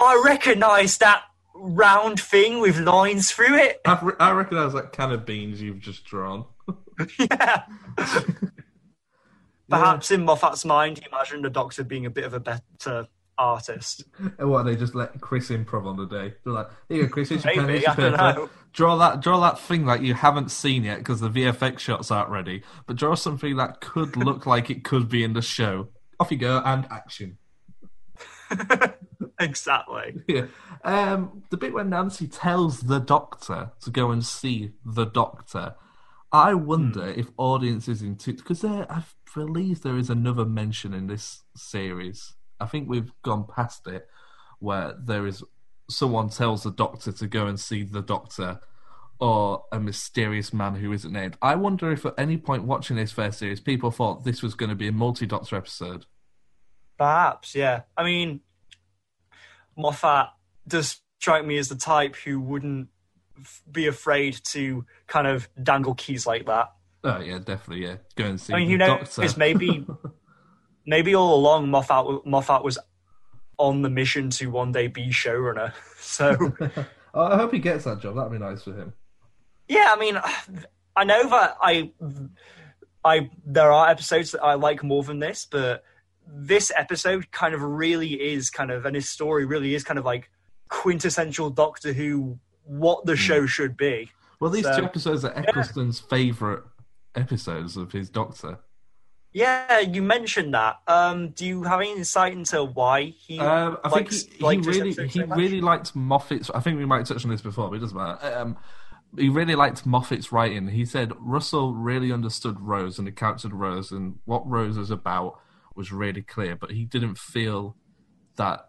[0.00, 3.80] I recognise that round thing with lines through it.
[3.84, 6.44] I, re- I recognise that can of beans you've just drawn.
[7.18, 7.64] yeah.
[9.68, 13.08] Perhaps in Moffat's mind, he imagined the Doctor being a bit of a better
[13.38, 14.04] artist.
[14.38, 16.34] And what they just let Chris improv on the day?
[16.44, 17.28] They're like, "Here you go, Chris.
[17.30, 18.40] Here's your pen, Maybe, here's your I don't paper.
[18.40, 18.50] know.
[18.72, 22.30] Draw that, draw that thing that you haven't seen yet because the VFX shots aren't
[22.30, 22.62] ready.
[22.86, 25.88] But draw something that could look like it could be in the show.
[26.20, 27.38] Off you go, and action."
[29.40, 30.22] exactly.
[30.26, 30.46] Yeah.
[30.84, 35.74] Um, the bit when Nancy tells the doctor to go and see the doctor,
[36.32, 39.02] I wonder if audiences into because there, I
[39.34, 42.34] believe there is another mention in this series.
[42.60, 44.08] I think we've gone past it
[44.58, 45.42] where there is
[45.90, 48.60] someone tells the doctor to go and see the doctor
[49.20, 51.36] or a mysterious man who isn't named.
[51.42, 54.70] I wonder if at any point watching this first series, people thought this was going
[54.70, 56.06] to be a multi-doctor episode.
[56.96, 57.82] Perhaps, yeah.
[57.96, 58.40] I mean,
[59.76, 60.28] Moffat
[60.66, 62.88] does strike me as the type who wouldn't
[63.40, 66.72] f- be afraid to kind of dangle keys like that.
[67.04, 67.86] Oh yeah, definitely.
[67.86, 69.16] Yeah, go and see I mean, the who knows?
[69.16, 69.38] doctor.
[69.38, 69.86] Maybe,
[70.88, 72.78] maybe all along Moffat Moffat was
[73.58, 75.72] on the mission to one day be showrunner.
[76.00, 76.54] So
[77.14, 78.16] I hope he gets that job.
[78.16, 78.94] That'd be nice for him.
[79.68, 80.18] yeah, I mean,
[80.96, 81.92] I know that I,
[83.04, 85.84] I there are episodes that I like more than this, but
[86.26, 90.06] this episode kind of really is kind of, and his story really is kind of
[90.06, 90.30] like
[90.70, 93.16] quintessential Doctor Who, what the hmm.
[93.16, 94.10] show should be.
[94.40, 96.62] Well, these So- two episodes are Eccleston's favourite
[97.14, 98.60] episodes of his Doctor.
[99.32, 100.80] Yeah, you mentioned that.
[100.86, 104.10] Um, do you have any insight into why he Um, I think
[104.40, 106.50] likes, he, he really he so really liked Moffat's.
[106.50, 108.38] I think we might touch on this before, but it doesn't matter.
[108.38, 108.56] Um,
[109.16, 110.68] he really liked Moffat's writing.
[110.68, 114.90] He said Russell really understood Rose and the character of Rose and what Rose was
[114.90, 115.38] about
[115.74, 117.76] was really clear, but he didn't feel
[118.36, 118.68] that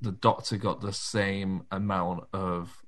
[0.00, 2.82] the Doctor got the same amount of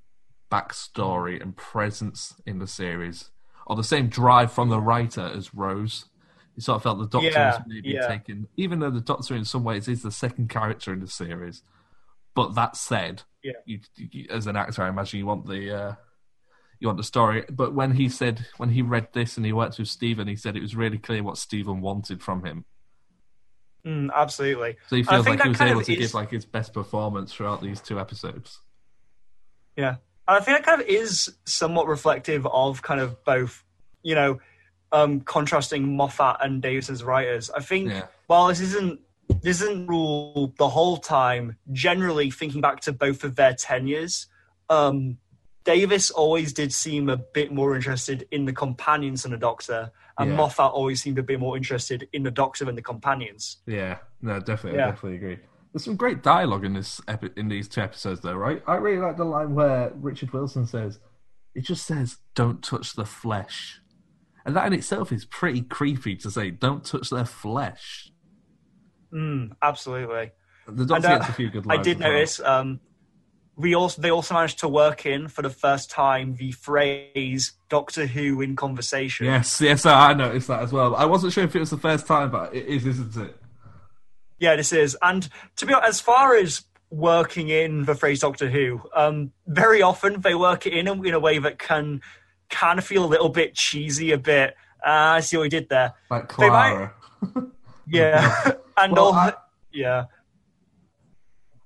[0.51, 3.31] backstory and presence in the series,
[3.67, 6.07] or the same drive from the writer as Rose.
[6.57, 8.07] You sort of felt the Doctor Yeah, was maybe yeah.
[8.09, 11.63] taken, even though the Doctor in some ways is the second character in the series.
[12.35, 13.53] But that said, Yeah.
[13.65, 15.95] you, you, as an actor, I imagine you want the uh,
[16.79, 17.45] you want the story.
[17.51, 20.57] But when he said when he read this and he worked with Steven, he said
[20.57, 22.65] it was really clear what Steven wanted from him.
[23.87, 24.77] Mm, absolutely.
[24.89, 27.63] So he feels like he was able to is- give like his best performance throughout
[27.63, 28.61] these two episodes.
[29.77, 29.97] Yeah.
[30.29, 33.65] And I think that kind of is somewhat reflective of kind of both,
[34.03, 34.39] you know,
[34.93, 37.51] um, contrasting Moffat and Davies's writers.
[37.51, 38.07] I think Yeah.
[38.27, 39.01] while this isn't
[39.43, 44.27] this isn't rule the whole time, generally thinking back to both of their tenures,
[44.69, 45.19] um,
[45.65, 50.31] Davis always did seem a bit more interested in the companions than the Doctor, and
[50.31, 50.37] Yeah.
[50.37, 53.59] Moffat always seemed a bit more interested in the Doctor than the companions.
[53.67, 54.89] Yeah, no, definitely, Yeah.
[54.89, 55.39] I definitely agree.
[55.73, 58.61] There's some great dialogue in this epi- in these two episodes, though, right?
[58.67, 60.99] I really like the line where Richard Wilson says,
[61.55, 63.81] "It just says don't touch the flesh,"
[64.45, 66.51] and that in itself is pretty creepy to say.
[66.51, 68.11] Don't touch their flesh.
[69.13, 70.33] Mm, absolutely.
[70.69, 71.81] The Doctor And, uh, gets a few good lines.
[71.81, 72.13] I did as well.
[72.13, 72.41] notice.
[72.41, 72.81] Um,
[73.57, 78.07] we also they also managed to work in for the first time the phrase "Doctor
[78.07, 79.27] Who" in conversation.
[79.27, 80.95] Yes, yes, I noticed that as well.
[80.97, 83.37] I wasn't sure if it was the first time, but it is, isn't it?
[84.39, 84.97] Yeah, this is.
[85.03, 89.83] And to be honest, as far as working in the phrase "Doctor Who," um, very
[89.83, 92.01] often they work it in in a way that can
[92.51, 94.55] kind of feel a little bit cheesy, a bit.
[94.85, 95.95] Uh, I see what he did there.
[96.11, 96.91] Like They might-
[97.23, 97.51] Clara.
[97.87, 99.15] Yeah, and Well, all.
[99.15, 99.35] I-
[99.73, 100.05] yeah,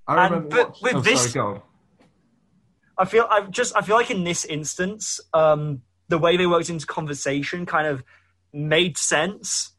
[0.07, 0.57] I and- remember.
[0.57, 1.61] but watch- with oh, this- sorry.
[2.97, 6.71] I feel I just I feel like in this instance, um, the way they worked
[6.71, 8.05] into conversation kind of
[8.53, 9.73] made sense.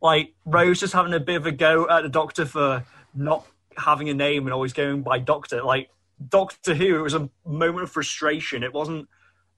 [0.00, 3.44] Like Rose just having a bit of a go at the Doctor for not
[3.76, 5.62] having a name and always going by Doctor.
[5.64, 5.90] Like
[6.28, 8.62] Doctor Who, it was a moment of frustration.
[8.62, 9.08] It wasn't,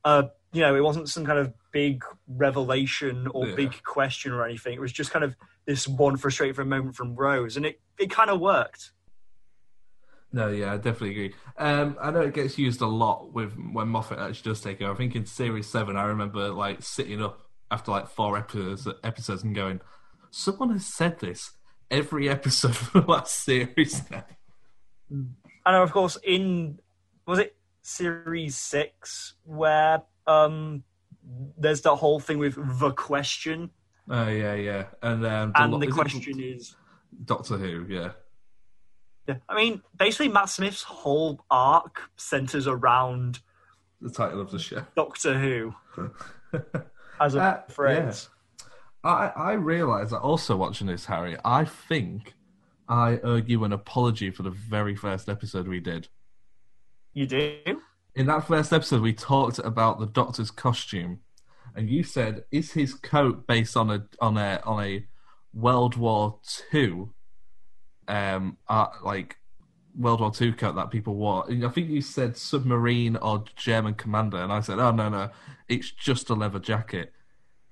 [0.04, 3.54] uh, you know, it wasn't some kind of big revelation or Yeah.
[3.54, 4.72] big question or anything.
[4.74, 8.30] It was just kind of this one frustrating moment from Rose, and it it kind
[8.30, 8.92] of worked.
[10.32, 11.34] No, yeah, I definitely agree.
[11.56, 14.92] Um, I know it gets used a lot with when Moffat actually does take over.
[14.92, 19.42] I think in series seven, I remember like sitting up after like four episodes, episodes
[19.42, 19.80] and going,
[20.30, 21.52] "Someone has said this
[21.90, 24.24] every episode for the last series." Now.
[25.10, 25.36] And
[25.76, 26.78] of course, in
[27.26, 27.56] was it
[27.88, 30.82] series six where um
[31.58, 33.70] there's that whole thing with the question,
[34.10, 36.76] Oh yeah, yeah, and um, and lo- the is question is,
[37.24, 38.12] Doctor Who, yeah,
[39.26, 43.40] yeah, I mean, basically Matt Smith's whole arc centers around
[44.00, 44.84] the title of the show.
[44.96, 45.74] Doctor Who
[47.20, 48.28] as a Uh, phrase.
[49.04, 51.36] I I realise that also watching this, Harry.
[51.44, 52.34] I think
[52.88, 56.08] I owe you an apology for the very first episode we did.
[57.18, 57.82] You do?
[58.14, 61.18] in that first episode, we talked about the Doctor's costume,
[61.74, 65.04] and you said, "Is his coat based on a on a on a
[65.52, 66.38] World War
[66.70, 67.12] Two,
[68.06, 69.36] um, uh, like
[69.96, 73.94] World War Two coat that people wore?" And I think you said submarine or German
[73.94, 75.30] commander, and I said, "Oh no, no,
[75.68, 77.12] it's just a leather jacket."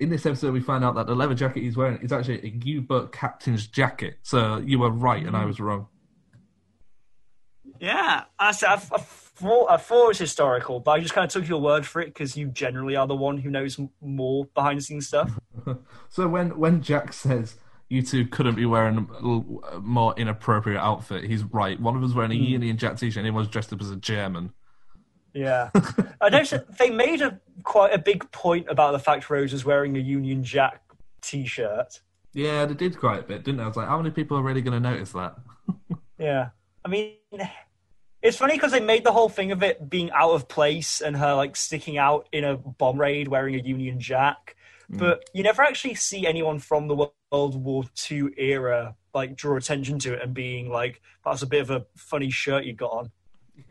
[0.00, 2.52] In this episode, we find out that the leather jacket he's wearing is actually a
[2.64, 4.18] U-boat captain's jacket.
[4.24, 5.86] So you were right, and I was wrong.
[7.78, 9.04] Yeah, I, said- I, I,
[9.36, 12.00] thought, I thought it was historical, but I just kind of took your word for
[12.00, 15.38] it because you generally are the one who knows more behind the scenes stuff.
[16.08, 17.56] So when when Jack says
[17.88, 21.78] you two couldn't be wearing a more inappropriate outfit, he's right.
[21.78, 22.44] One of us wearing a hmm.
[22.44, 24.52] Union Jack t-shirt, and everyone's dressed up as a German.
[25.34, 25.70] Yeah,
[26.20, 29.96] I noticed they made a quite a big point about the fact Rose was wearing
[29.96, 30.80] a Union Jack
[31.20, 32.00] T-shirt.
[32.32, 33.64] Yeah, they did quite a bit, didn't they?
[33.64, 35.36] I was like, how many people are really going to notice that?
[36.18, 36.48] Yeah,
[36.82, 37.16] I mean,
[38.26, 41.16] it's funny because they made the whole thing of it being out of place and
[41.16, 44.56] her like sticking out in a bomb raid wearing a Union Jack,
[44.88, 49.98] but you never actually see anyone from the World War II era like draw attention
[50.00, 53.10] to it and being like, "That's a bit of a funny shirt you got on."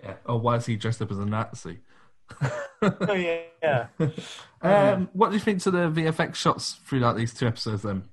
[0.02, 0.16] Yeah.
[0.26, 1.80] Or why is he dressed up as a Nazi?
[2.82, 3.88] Oh yeah, yeah.
[4.62, 7.84] Um, what do you think to the VFX shots throughout these two episodes?
[7.84, 8.04] Then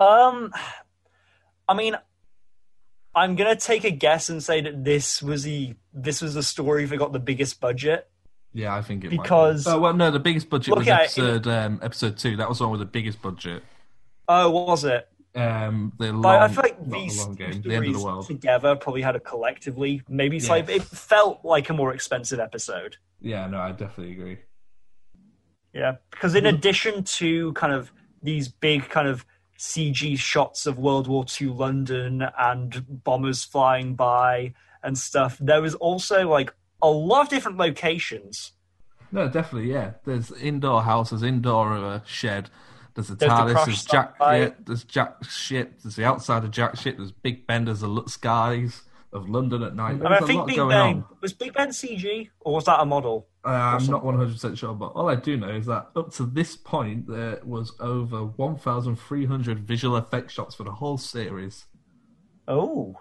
[0.00, 0.52] Um,
[1.68, 1.96] I mean,
[3.14, 6.86] I'm gonna take a guess and say that this was the this was the story
[6.86, 8.08] that got the biggest budget.
[8.54, 9.76] yeah, I think it Because- Might be.
[9.76, 12.36] Oh well, no, the biggest budget was at it, episode um, episode two.
[12.36, 13.62] That was the one with the biggest budget.
[14.28, 15.08] Oh, what was it?
[15.34, 18.26] Um, the long, But I feel like these the game, the end of the world.
[18.26, 22.96] together probably had a collectively maybe it's like it felt like a more expensive episode.
[23.20, 24.38] Yeah, no, I definitely agree.
[25.72, 27.90] Yeah, because in addition to kind of
[28.22, 29.24] these big kind of
[29.62, 35.76] CG shots of World War II London and bombers flying by and stuff, there was
[35.76, 38.54] also like a lot of different locations.
[39.12, 39.92] No, definitely, yeah.
[40.04, 42.50] There's indoor houses, indoor uh, shed.
[42.94, 43.64] There's the There's the TARDIS.
[43.64, 44.14] There's Jack.
[44.20, 45.80] Yeah, there's Jack ship.
[45.80, 46.96] There's the outside of Jack ship.
[46.96, 47.66] There's Big Ben.
[47.66, 49.96] There's the skies of London at night.
[49.96, 51.04] I, There's I think Big Ben on.
[51.20, 53.28] was Big Ben CG or was that a model?
[53.44, 56.24] Uh, I'm not 100 percent sure, but all I do know is that up to
[56.26, 61.66] this point there was over 1,300 visual effect shots for the whole series.
[62.48, 62.96] Oh,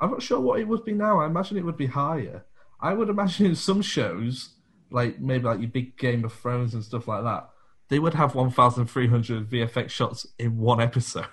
[0.00, 1.20] I'm not sure what it would be now.
[1.20, 2.44] I imagine it would be higher.
[2.80, 4.56] I would imagine in some shows,
[4.90, 7.48] like maybe like your big Game of Thrones and stuff like that,
[7.88, 11.26] they would have 1,300 VFX shots in one episode.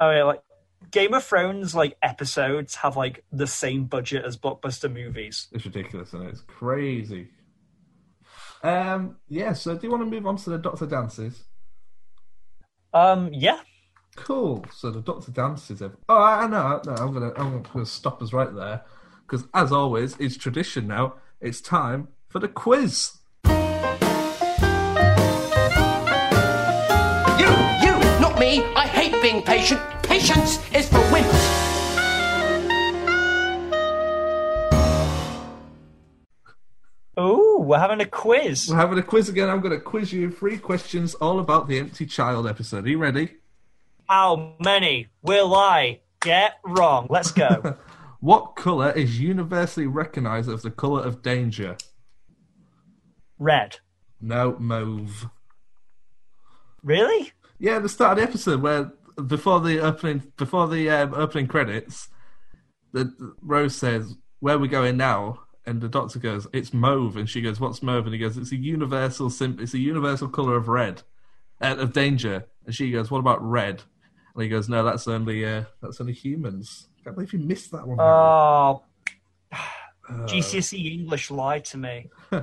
[0.00, 0.42] oh yeah, like
[0.90, 5.48] Game of Thrones like episodes have like the same budget as blockbuster movies.
[5.52, 7.28] It's ridiculous, and it's crazy.
[8.62, 9.52] Um, yeah.
[9.52, 11.44] So, do you want to move on to the Doctor dances?
[12.92, 13.60] Um, yeah.
[14.16, 14.64] Cool.
[14.74, 15.80] So the Doctor dances.
[15.80, 15.96] Have...
[16.08, 16.80] Oh, I, I know.
[16.84, 17.32] No, I'm gonna.
[17.36, 18.82] I'm gonna stop us right there
[19.26, 21.14] because, as always, it's tradition now.
[21.40, 23.18] It's time for the quiz.
[23.44, 23.50] You,
[27.80, 28.62] you, not me.
[28.74, 29.80] I hate being patient.
[30.12, 31.42] Patience is for wimps.
[37.16, 38.68] Oh, we're having a quiz.
[38.68, 39.48] We're having a quiz again.
[39.48, 42.84] I'm going to quiz you three questions all about the Empty Child episode.
[42.84, 43.36] Are you ready?
[44.06, 47.06] How many will I get wrong?
[47.08, 47.78] Let's go.
[48.20, 51.78] What colour is universally recognised as the colour of danger?
[53.38, 53.78] Red.
[54.20, 55.30] No, mauve.
[56.84, 57.32] Really?
[57.58, 58.92] Yeah, the start of the episode where
[59.26, 62.08] before the opening before the um, opening credits,
[62.92, 67.28] the Rose says, "Where are we going now?" And the Doctor goes, "It's mauve," and
[67.28, 70.56] she goes, "What's mauve?" And he goes, "It's a universal sim- It's a universal color
[70.56, 71.02] of red,
[71.60, 73.82] uh, of danger." And she goes, "What about red?"
[74.34, 77.86] And he goes, "No, that's only uh, that's only humans." can't believe you missed that
[77.86, 77.98] one.
[78.00, 78.82] Oh,
[80.10, 82.10] GCSE E English lied to me.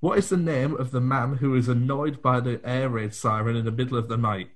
[0.00, 3.54] What is the name of the man who is annoyed by the air raid siren
[3.54, 4.48] in the middle of the night?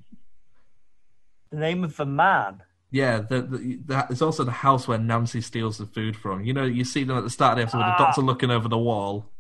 [1.55, 2.65] The name of the man.
[2.91, 6.43] Yeah, the, the, that is also the house where Nancy steals the food from.
[6.45, 8.07] You know, you see them at the start of the episode with the Ah.
[8.07, 9.31] doctor looking over the wall.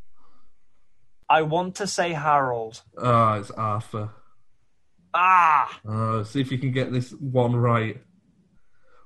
[1.29, 2.83] I want to say Harold.
[2.97, 4.11] Oh, it's Arthur.
[5.13, 8.01] Ah, Oh, see if you can get this one right.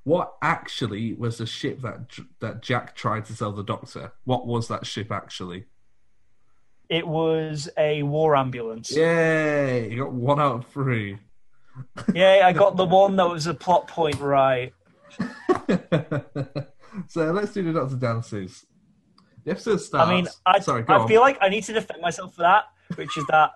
[0.04, 4.12] What actually was the ship that that Jack tried to sell the doctor?
[4.24, 5.64] What was that ship actually?
[6.90, 8.90] it was a war ambulance.
[8.94, 9.90] Yay!
[9.90, 11.18] You got one out of three.
[12.14, 14.72] Yeah, I got the one that was a plot point right.
[17.08, 18.66] so let's do the Doctor dances.
[19.44, 20.08] The episode starts.
[20.08, 21.08] I mean, I, sorry, go I on.
[21.08, 22.64] feel like I need to defend myself for that,
[22.96, 23.52] which is that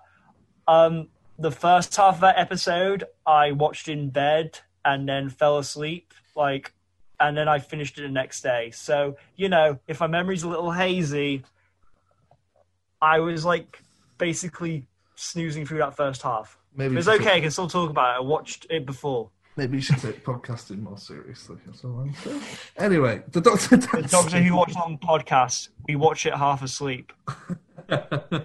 [0.67, 6.13] um, the first half of that episode I watched in bed and then fell asleep,
[6.35, 6.73] like,
[7.19, 8.71] and then I finished it the next day.
[8.71, 11.43] So you know, if my memory's a little hazy,
[13.01, 13.81] I was like
[14.17, 16.57] basically snoozing through that first half.
[16.75, 17.37] Maybe It's okay.
[17.37, 18.17] I can still talk about it.
[18.17, 19.29] I watched it before.
[19.55, 21.57] Maybe you should take podcasting more seriously.
[21.65, 22.41] That's all I'm saying.
[22.77, 24.07] Anyway, the Doctor The.
[24.09, 25.69] Doctor Who watch long podcast.
[25.87, 27.13] We watch it half asleep.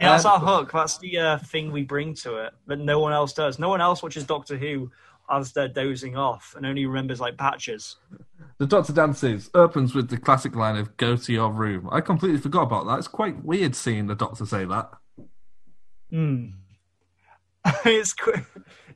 [0.00, 0.72] Yeah, that's Um, our hook.
[0.72, 3.58] That's the uh, thing we bring to it that no one else does.
[3.58, 4.90] No one else watches Doctor Who
[5.30, 7.96] as they're dozing off and only remembers like patches.
[8.56, 12.38] The Doctor Dances opens with the classic line of "Go to your room." I completely
[12.38, 12.98] forgot about that.
[12.98, 14.90] It's quite weird seeing the Doctor say that.
[16.10, 16.46] Hmm.
[17.84, 18.14] it's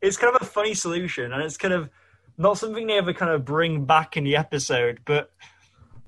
[0.01, 1.91] it's kind of a funny solution, and it's kind of
[2.37, 5.31] not something they ever kind of bring back in the episode, but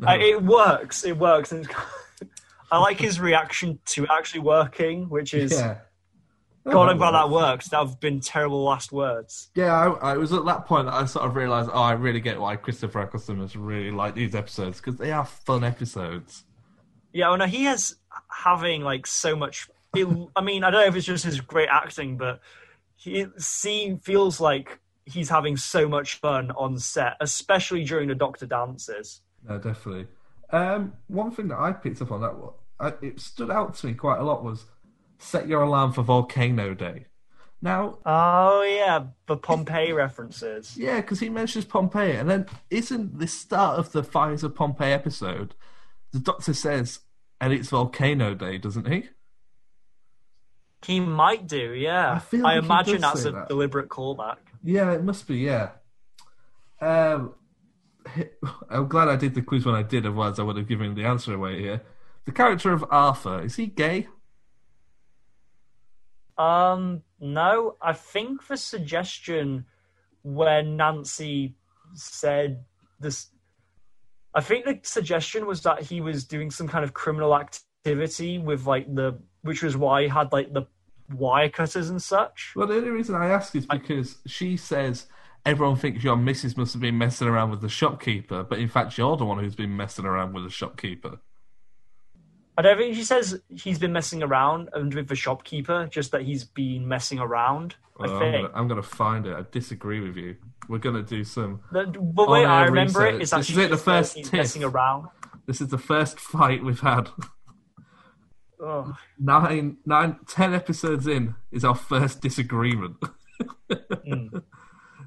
[0.04, 1.04] I, it works.
[1.04, 1.68] It works, and
[2.70, 5.78] I like his reaction to actually working, which is Yeah,
[6.68, 7.68] God, I'm glad that works.
[7.68, 9.50] That have been terrible last words.
[9.54, 9.72] yeah.
[9.72, 12.40] I, I was at that point that I sort of realised, oh, I really get
[12.40, 16.44] why Christopher Eccleston has really like these episodes because they are fun episodes.
[17.12, 17.96] Yeah, well, no, he has
[18.28, 19.68] having like so much.
[19.96, 22.40] It, I mean, I don't know if it's just his great acting, but
[22.96, 28.14] he it seem feels like he's having so much fun on set, especially during the
[28.14, 29.20] Doctor dances.
[29.48, 30.06] No, definitely.
[30.50, 32.34] Um, one thing that I picked up on that
[32.78, 34.66] I, it stood out to me quite a lot was
[35.18, 37.06] set your alarm for Volcano Day.
[37.62, 40.76] Now, Oh yeah, the Pompeii references.
[40.76, 44.92] Yeah, because he mentions Pompeii, and then isn't the start of the Fires of Pompeii
[44.92, 45.54] episode?
[46.12, 47.00] The Doctor says,
[47.40, 49.08] "And it's Volcano Day," doesn't he?
[50.84, 52.12] He might do, yeah.
[52.14, 53.48] I feel I like imagine that's a that.
[53.48, 54.36] deliberate callback.
[54.62, 55.38] Yeah, it must be.
[55.38, 55.70] Yeah.
[56.80, 57.34] Um,
[58.70, 61.04] I'm glad I did the quiz when I did, otherwise I would have given the
[61.04, 61.82] answer away here.
[62.24, 64.08] The character of Arthur is he gay?
[66.38, 69.64] Um, no, I think the suggestion
[70.22, 71.54] when Nancy
[71.94, 72.64] said
[73.00, 73.28] this,
[74.34, 78.66] I think the suggestion was that he was doing some kind of criminal activity with
[78.66, 80.66] like the, which was why he had like the
[81.14, 82.52] wire cutters and such.
[82.56, 85.06] Well, the only reason I ask is because she says
[85.44, 88.98] everyone thinks your missus must have been messing around with the shopkeeper, but in fact,
[88.98, 91.20] you're the one who's been messing around with the shopkeeper.
[92.58, 96.22] I don't think she says he's been messing around and with the shopkeeper, just that
[96.22, 97.76] he's been messing around.
[97.98, 98.50] Well, I I'm, think.
[98.54, 99.36] I'm gonna find it.
[99.36, 100.36] I disagree with you.
[100.68, 101.60] We're gonna do some.
[101.70, 103.14] The, the way I remember research.
[103.14, 105.08] it is that This is it, the first messing around.
[105.46, 107.10] This is the first fight we've had.
[108.60, 112.96] Oh, Nine, nine, ten episodes in is our first disagreement.
[114.06, 114.42] Mm.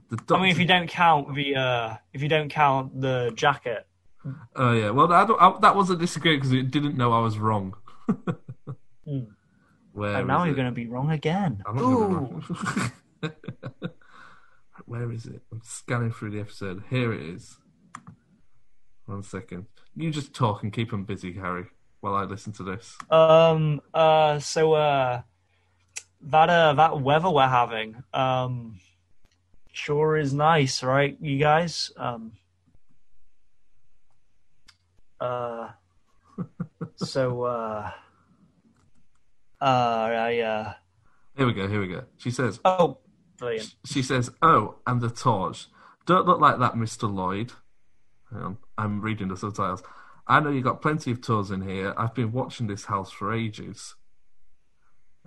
[0.09, 3.87] The I mean, if you don't count the uh, if you don't count the jacket,
[4.55, 7.19] Oh yeah, well I don't, I, that was a disagreement because it didn't know I
[7.19, 7.75] was wrong.
[9.07, 9.27] Mm.
[9.93, 11.63] Where and now you're going to be wrong again.
[11.65, 12.91] I'm not gonna wrong.
[14.85, 15.41] Where is it?
[15.51, 16.83] I'm scanning through the episode.
[16.89, 17.57] Here it is.
[19.05, 19.65] One second.
[19.95, 21.65] You just talk and keep them busy, Harry,
[22.01, 22.97] while I listen to this.
[23.09, 23.81] Um.
[23.93, 24.39] Uh.
[24.39, 24.73] So.
[24.73, 25.21] Uh.
[26.21, 26.49] That.
[26.49, 26.73] Uh.
[26.73, 28.03] That weather we're having.
[28.13, 28.79] Um.
[29.71, 31.91] Sure is nice, right, you guys?
[31.97, 32.33] Um.
[35.19, 35.69] Uh.
[36.95, 37.43] So.
[37.43, 37.91] Uh.
[39.61, 39.65] Uh.
[39.65, 40.39] I.
[40.39, 40.73] Uh.
[41.37, 41.67] Here we go.
[41.67, 42.03] Here we go.
[42.17, 42.97] She says, Oh.
[43.37, 43.73] Brilliant.
[43.85, 45.67] She says, "Oh, and the torch.
[46.05, 47.53] Don't look like that, Mister Lloyd."
[48.31, 49.81] Hang on, I'm reading the subtitles.
[50.29, 51.93] I know you've got plenty of tours in here.
[51.97, 53.95] I've been watching this house for ages.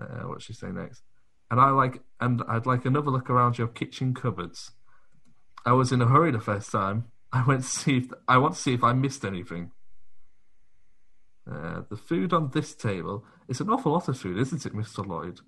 [0.00, 1.02] Uh, what's she say next?
[1.50, 4.70] And I like, and I'd like another look around your kitchen cupboards.
[5.66, 7.06] I was in a hurry the first time.
[7.32, 9.72] I went to see if I want to see if I missed anything.
[11.50, 15.02] Uh, the food on this table is an awful lot of food, isn't it, Mister
[15.02, 15.40] Lloyd?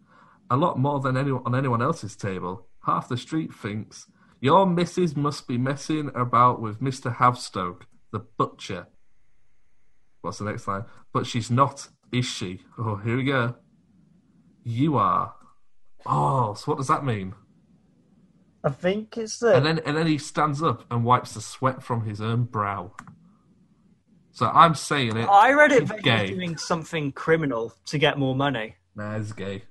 [0.50, 2.66] A lot more than anyone on anyone else's table.
[2.86, 4.06] Half the street thinks
[4.40, 7.82] your missus must be messing about with Mister Haverstock,
[8.12, 8.88] the butcher.
[10.24, 10.86] What's the next line?
[11.12, 12.62] But she's not, is she?
[12.78, 13.56] Oh, here we go.
[14.64, 15.34] You are.
[16.06, 17.34] Oh, so what does that mean?
[18.64, 19.54] I think it's the.
[19.54, 22.92] And then and then he stands up and wipes the sweat from his own brow.
[24.32, 25.28] So I'm saying it.
[25.28, 26.28] I read it he's gay.
[26.28, 28.76] doing something criminal to get more money.
[28.96, 29.64] Nah, it's gay.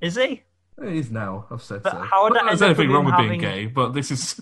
[0.00, 0.42] Is he?
[0.82, 1.44] He's now.
[1.50, 1.98] I've said But so.
[1.98, 3.66] how would Not that that there's end up anything with wruld him with being gay,
[3.66, 4.40] but this is.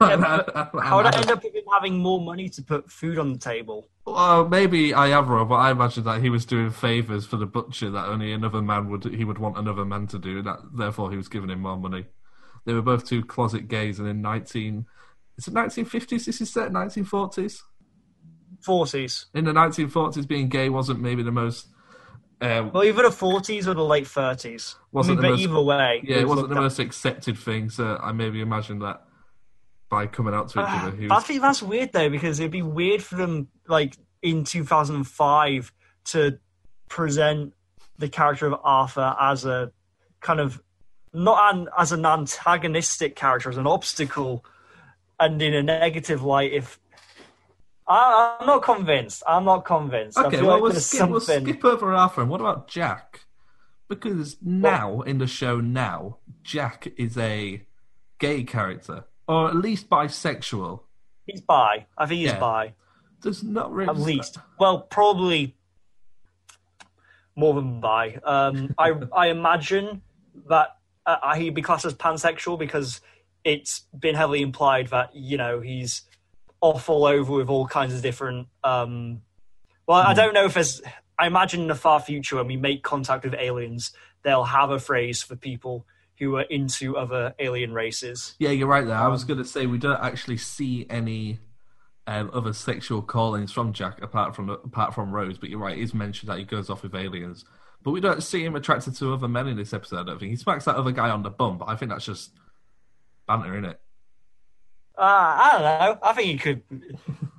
[0.00, 0.42] Yeah,
[0.82, 3.38] how would I end up with him having more money to put food on the
[3.38, 3.88] table?
[4.06, 7.46] Well, maybe I am wrong, but I imagine that he was doing favors for the
[7.46, 10.42] butcher that only another man would he would want another man to do.
[10.42, 12.06] That therefore he was giving him more money.
[12.64, 14.86] They were both two closet gays, and in nineteen,
[15.36, 16.24] is it nineteen fifties?
[16.26, 17.62] This is set nineteen forties.
[18.60, 19.26] Forties.
[19.34, 21.68] In the nineteen forties, being gay wasn't maybe the most.
[22.40, 24.76] Uh, Well, either the forties or the late thirties.
[24.78, 27.38] I Wasn't mean, the but most- either way, yeah, it was wasn't the most accepted
[27.38, 27.68] thing.
[27.70, 29.02] So I maybe imagine that
[29.88, 32.52] by coming out to each other, ah, he I think that's weird though, because it'd
[32.52, 35.72] be weird for them, like in two thousand and five,
[36.06, 36.38] to
[36.88, 37.54] present
[37.98, 39.72] the character of Arthur as a
[40.20, 40.62] kind of
[41.12, 44.44] not an, as an antagonistic character, as an obstacle,
[45.18, 46.52] and in a negative light.
[46.52, 46.78] If
[47.86, 50.18] I, I'm not convinced, I'm not convinced.
[50.18, 52.20] Okay, well, like we'll skip, we'll skip over Arthur.
[52.20, 53.20] And what about Jack?
[53.88, 57.62] Because now, in the show now, Jack is a
[58.18, 60.80] gay character, or at least bisexual.
[61.26, 61.86] He's bi.
[61.96, 62.40] I think he's Yeah.
[62.40, 62.74] bi.
[63.22, 63.90] There's not really.
[63.90, 64.38] At least.
[64.58, 65.54] Well, probably
[67.36, 68.18] more than bi.
[68.24, 70.02] Um, I I imagine
[70.48, 70.76] that
[71.06, 73.00] uh, he'd be classed as pansexual because
[73.44, 76.02] it's been heavily implied that you know he's
[76.60, 78.48] off all over with all kinds of different.
[78.64, 79.22] Um,
[79.86, 80.80] well, I don't know if there's.
[81.18, 84.78] I imagine in the far future when we make contact with aliens, they'll have a
[84.78, 85.84] phrase for people
[86.18, 88.34] who are into other alien races.
[88.38, 88.96] Yeah, you're right there.
[88.96, 91.38] I Um, was going to say we don't actually see any
[92.06, 95.38] um, other sexual callings from Jack apart from apart from Rose.
[95.38, 97.44] But you're right; He's mentioned that he goes off with aliens.
[97.82, 100.00] But we don't see him attracted to other men in this episode.
[100.00, 101.58] I don't think he smacks that other guy on the bum.
[101.58, 102.32] But I think that's just
[103.26, 103.80] banter, isn't it?
[104.96, 105.98] Uh, I don't know.
[106.02, 106.62] I think he could.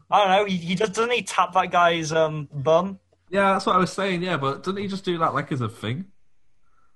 [0.09, 0.45] I don't know.
[0.45, 2.99] He, he does, doesn't he tap that guy's um, bum?
[3.29, 4.23] Yeah, that's what I was saying.
[4.23, 6.05] Yeah, but doesn't he just do that like as a thing?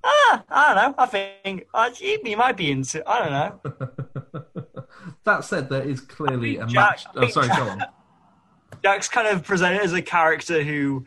[0.03, 0.95] Ah, I don't know.
[0.97, 3.07] I think uh, he, might be into.
[3.09, 4.43] I don't know.
[5.25, 7.05] That said, there is clearly a Jack- match.
[7.15, 7.83] Oh, sorry, Jack- go on.
[8.83, 11.05] Jack's kind of presented as a character who,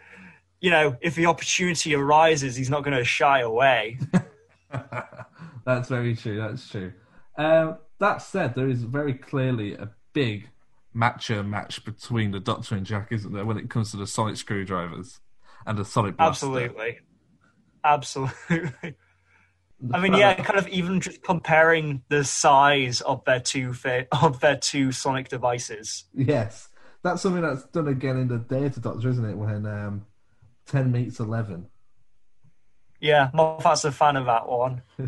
[0.60, 3.98] you know, if the opportunity arises, he's not going to shy away.
[5.66, 6.38] That's very true.
[6.38, 6.92] That's true.
[7.36, 10.48] Um, that said, there is very clearly a big
[10.94, 14.36] macho match between the Doctor and Jack, isn't there, when it comes to the sonic
[14.36, 15.20] screwdrivers
[15.66, 16.46] and the sonic blaster?
[16.46, 17.00] Absolutely,
[17.94, 18.94] absolutely.
[19.92, 24.40] I mean, yeah, kind of even just comparing the size of their two fa- of
[24.40, 26.04] their two sonic devices.
[26.14, 26.68] Yes,
[27.02, 29.36] that's something that's done again in the Day of the Doctor, isn't it?
[29.36, 30.06] When um,
[30.66, 31.66] ten meets eleven.
[33.00, 34.80] Yeah, Moffat's a fan of that one.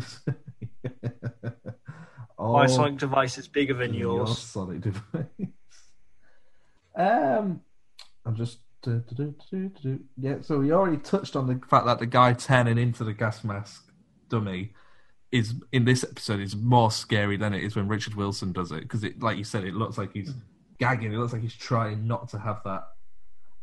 [2.37, 4.37] oh, My sonic device is bigger than your yours.
[4.37, 5.25] sonic device.
[6.95, 7.61] um,
[8.23, 8.59] I'm just.
[8.81, 9.03] Do,
[9.51, 9.99] do, do.
[10.17, 13.43] Yeah, so we already touched on the fact that the guy turning into the gas
[13.43, 13.91] mask
[14.29, 14.73] dummy
[15.31, 18.81] is in this episode is more scary than it is when Richard Wilson does it
[18.81, 20.33] because it, like you said, it looks like he's
[20.79, 21.13] gagging.
[21.13, 22.87] It looks like he's trying not to have that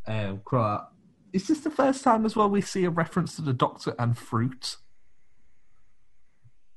[0.06, 0.90] um, out.
[1.32, 4.16] Is this the first time as well we see a reference to the Doctor and
[4.16, 4.76] fruit?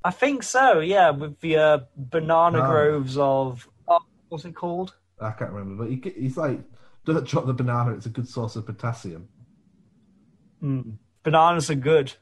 [0.04, 0.80] I think so.
[0.80, 2.68] Yeah, with the uh, banana Oh.
[2.68, 4.96] groves of oh, what's it called?
[5.22, 6.62] I can't remember, but he, he's like,
[7.14, 7.94] don't drop the banana.
[7.94, 9.28] It's a good source of potassium.
[11.24, 12.14] Bananas are good.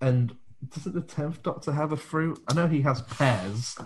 [0.00, 0.36] And
[0.68, 2.40] doesn't the tenth Doctor have a fruit?
[2.48, 3.76] I know he has pears,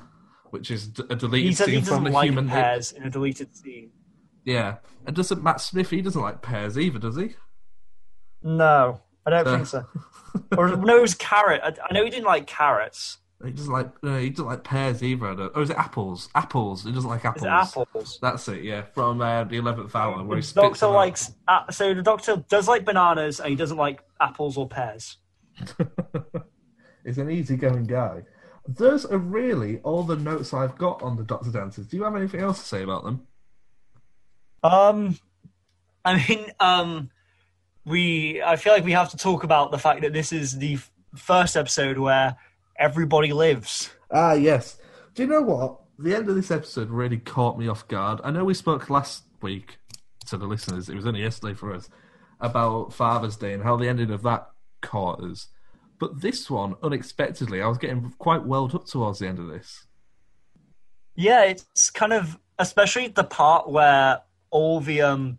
[0.51, 2.49] which is d- a deleted He scene he from doesn't the like human.
[2.49, 3.91] pears in a deleted scene.
[4.45, 5.91] Yeah, and doesn't Matt Smith?
[5.91, 7.37] He doesn't like pears either, does he?
[8.43, 9.55] No, I don't Uh.
[9.55, 9.87] think so.
[10.59, 11.61] or no, it was carrot.
[11.63, 13.19] I, I know he didn't like carrots.
[13.45, 14.03] He doesn't like.
[14.03, 15.27] No, he doesn't like pears either.
[15.27, 16.29] I don't, or is it apples?
[16.35, 16.85] Apples.
[16.85, 17.45] He doesn't like apples.
[17.45, 18.19] It's apples.
[18.23, 18.63] That's it.
[18.63, 22.03] Yeah, from uh, the eleventh hour where he The spits doctor likes uh, so the
[22.03, 25.19] doctor does like bananas and he doesn't like apples or pears.
[27.05, 28.23] He's an easygoing guy.
[28.67, 31.89] Those are really all the notes I've got on the Doctor dances.
[31.89, 33.27] Do you have anything else to say about them?
[34.63, 35.19] Um,
[36.05, 37.11] I mean, um,
[37.85, 40.75] we I feel like we have to talk about the fact that this is the
[40.75, 42.37] f- first episode where
[42.83, 43.91] everybody lives.
[44.11, 44.77] Ah, yes.
[45.15, 45.81] Do you know what?
[45.99, 48.21] The end of this episode really caught me off guard.
[48.25, 49.79] I know we spoke last week
[50.27, 51.89] to the listeners, it was only yesterday for us,
[52.41, 54.49] about Father's Day and how the ending of that
[54.81, 55.49] caught us.
[55.99, 59.87] But this one, unexpectedly, I was getting quite welled up towards the end of this.
[61.15, 64.21] Yeah, it's kind of especially the part where
[64.51, 65.39] all the um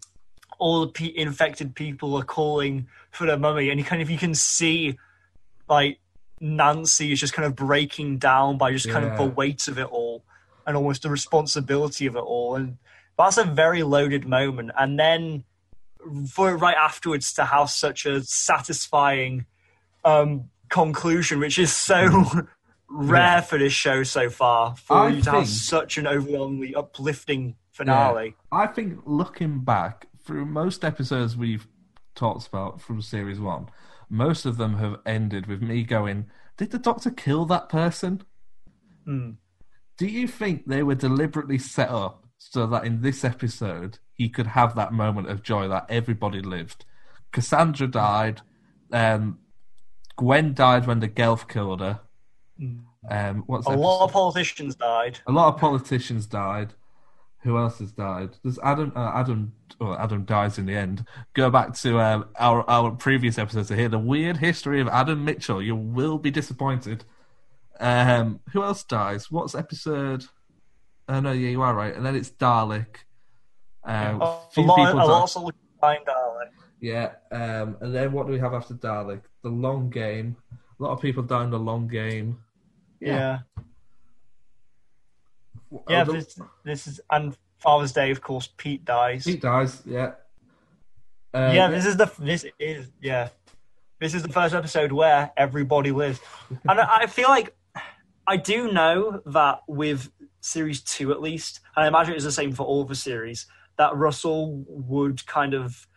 [0.59, 4.17] all the pe- infected people are calling for their mummy, and you kind of you
[4.17, 4.97] can see
[5.67, 5.99] like
[6.43, 9.85] Nancy is just kind of breaking down by just kind of the weight of it
[9.89, 10.23] all
[10.67, 12.77] and almost the responsibility of it all, and
[13.17, 14.71] that's a very loaded moment.
[14.77, 15.45] And then
[16.29, 19.45] for right afterwards to have such a satisfying
[20.03, 22.25] um conclusion, which is so.
[22.95, 26.75] Rare for this show so far, for I you to have think- such an overwhelmingly
[26.75, 28.35] uplifting finale.
[28.51, 28.59] Yeah.
[28.59, 31.65] I think looking back through most episodes we've
[32.13, 33.69] talked about from series one,
[34.13, 38.21] most of them have ended with me going, Did the doctor kill that person?
[39.05, 44.47] Do you think they were deliberately set up so that in this episode he could
[44.47, 46.85] have that moment of joy that everybody lived?
[47.31, 48.41] Cassandra died,
[48.91, 49.39] um,
[50.15, 52.01] Gwen died when the Gelth killed her.
[53.09, 55.19] Um, what's A episode- lot of politicians died.
[55.27, 56.75] a lot of politicians died.
[57.43, 58.31] Who else has died?
[58.43, 58.91] Does Adam?
[58.95, 59.53] Uh, Adam?
[59.79, 61.05] Well, Adam dies in the end.
[61.33, 65.25] Go back to um, our our previous episode to hear the weird history of Adam
[65.25, 65.61] Mitchell.
[65.61, 67.03] You will be disappointed.
[67.79, 69.29] Um, who else dies?
[69.29, 70.25] What's episode?
[71.09, 71.93] Oh no, yeah, you are right.
[71.93, 72.95] And then it's Dalek.
[73.83, 76.49] Um, A few lot, people a die- lot of soldiers died, darling.
[76.79, 79.21] yeah, um, and then what do we have after Dalek?
[79.41, 80.37] The long game.
[80.79, 82.39] A lot of people die in the long game.
[83.01, 83.39] Yeah.
[83.57, 83.63] Yeah,
[85.87, 88.49] The- this, this is and Father's Day, of course.
[88.57, 89.23] Pete dies.
[89.23, 89.81] Pete dies.
[89.85, 90.13] Yeah.
[91.33, 93.29] Um, yeah, this is the this is yeah,
[93.99, 96.19] this is the first episode where everybody lives,
[96.69, 97.55] and I, I feel like
[98.27, 100.11] I do know that with
[100.41, 103.47] series two at least, and I imagine it's the same for all the series,
[103.77, 105.87] that Russell would kind of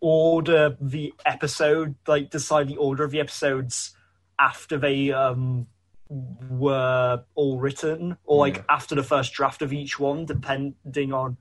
[0.00, 3.94] order the episode, like decide the order of the episodes
[4.38, 5.66] after they um
[6.10, 8.62] were all written, or like Yeah.
[8.68, 11.36] after the first draft of each one, depending on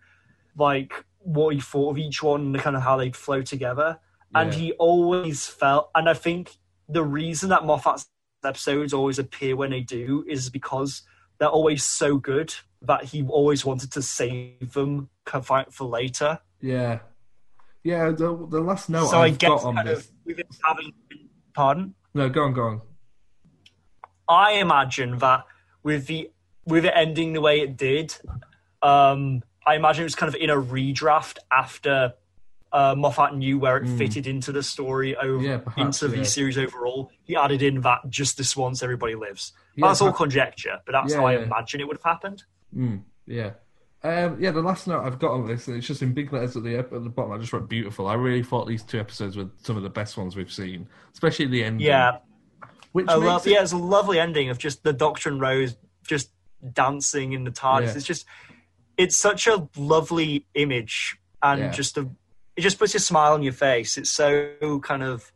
[0.56, 4.00] like what he thought of each one and the kind of how they'd flow together.
[4.36, 6.58] And he always felt, and I think
[6.88, 8.08] the reason that Moffat's
[8.44, 11.02] episodes always appear when they do is because
[11.40, 12.54] they're always so good
[12.84, 15.10] that he always wanted to save them
[15.72, 16.40] for later.
[16.62, 17.00] Yeah,
[17.84, 18.12] yeah.
[18.12, 20.12] The, the last note so I I've guess got on this.
[20.28, 20.94] of having,
[21.56, 21.96] pardon.
[22.14, 22.82] No, go on, go on.
[24.30, 25.46] I imagine that
[25.84, 26.30] with the
[26.66, 28.16] with it ending the way it did,
[28.82, 32.14] um, I imagine it was kind of in a redraft after
[32.72, 35.44] uh, Moffat knew where it fitted into the story over.
[35.44, 36.22] Yeah, perhaps, into yeah.
[36.22, 37.12] the series overall.
[37.24, 39.54] He added in that just this once everybody lives.
[39.76, 42.44] Yeah, that's all conjecture, but that's how I imagine it would have happened.
[43.26, 43.52] Yeah.
[44.02, 46.56] Um, yeah, the last note I've got on this, and it's just in big letters
[46.56, 47.34] at the at the bottom.
[47.34, 50.18] I just wrote "beautiful." I really thought these two episodes were some of the best
[50.18, 51.86] ones we've seen, especially the ending.
[51.86, 52.20] Yeah,
[52.92, 53.48] which oh, I makes love.
[53.48, 55.76] it- Yeah, it's a lovely ending of just the Doctor and Rose
[56.08, 56.32] just
[56.74, 57.86] dancing in the TARDIS.
[57.86, 57.94] Yeah.
[57.96, 58.26] It's just,
[58.98, 61.70] it's such a lovely image, and Yeah.
[61.72, 62.10] just a,
[62.56, 63.98] it just puts a smile on your face.
[63.98, 65.32] It's so kind of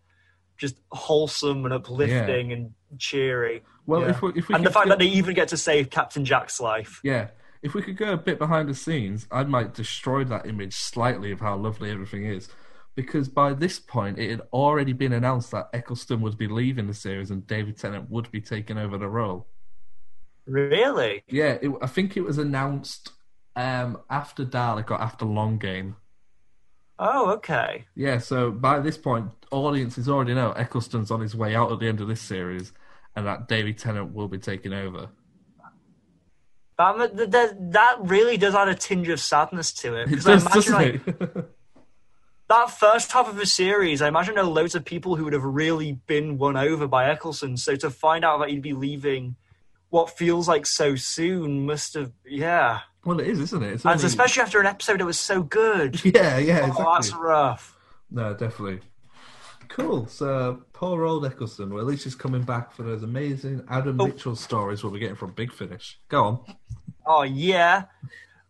[0.58, 3.64] just wholesome and uplifting and cheery.
[3.86, 4.10] Well, Yeah.
[4.10, 6.60] if we, if we and the fact that they even get to save Captain Jack's
[6.60, 7.00] life.
[7.04, 7.30] yeah,
[7.62, 11.32] if we could go a bit behind the scenes, I might destroy that image slightly
[11.32, 12.50] of how lovely everything is.
[12.96, 16.94] Because by this point, it had already been announced that Eccleston would be leaving the
[16.94, 19.48] series and David Tennant would be taking over the role.
[20.46, 21.24] Really?
[21.28, 23.12] Yeah, it, I think it was announced
[23.56, 25.96] um, after Dalek or after Long Game.
[27.00, 27.86] Oh, okay.
[27.96, 31.88] Yeah, so by this point, audiences already know Eccleston's on his way out at the
[31.88, 32.74] end of this series,
[33.16, 35.10] and that David Tennant will be taking over.
[36.78, 40.10] That, that, that really does add a tinge of sadness to it.
[40.10, 41.50] It Because I does, imagine, doesn't like, it?
[42.54, 45.34] that first half of the series, I imagine there are loads of people who would
[45.34, 47.58] have really been won over by Eccleston.
[47.58, 49.36] So to find out that he'd be leaving
[49.90, 52.80] what feels like so soon must have, yeah.
[53.06, 53.74] well, it is, isn't it?
[53.74, 56.04] It's And only- especially after an episode that was so good.
[56.06, 56.86] Yeah, yeah, exactly.
[56.88, 57.78] Oh, that's rough.
[58.10, 58.80] No, definitely.
[59.70, 60.06] Cool.
[60.08, 61.70] So poor old Eccleston.
[61.72, 64.06] Well, at least he's coming back for those amazing Adam Oh.
[64.08, 66.00] Mitchell stories we'll be getting from Big Finish.
[66.10, 66.40] Go on.
[67.08, 67.86] Oh yeah.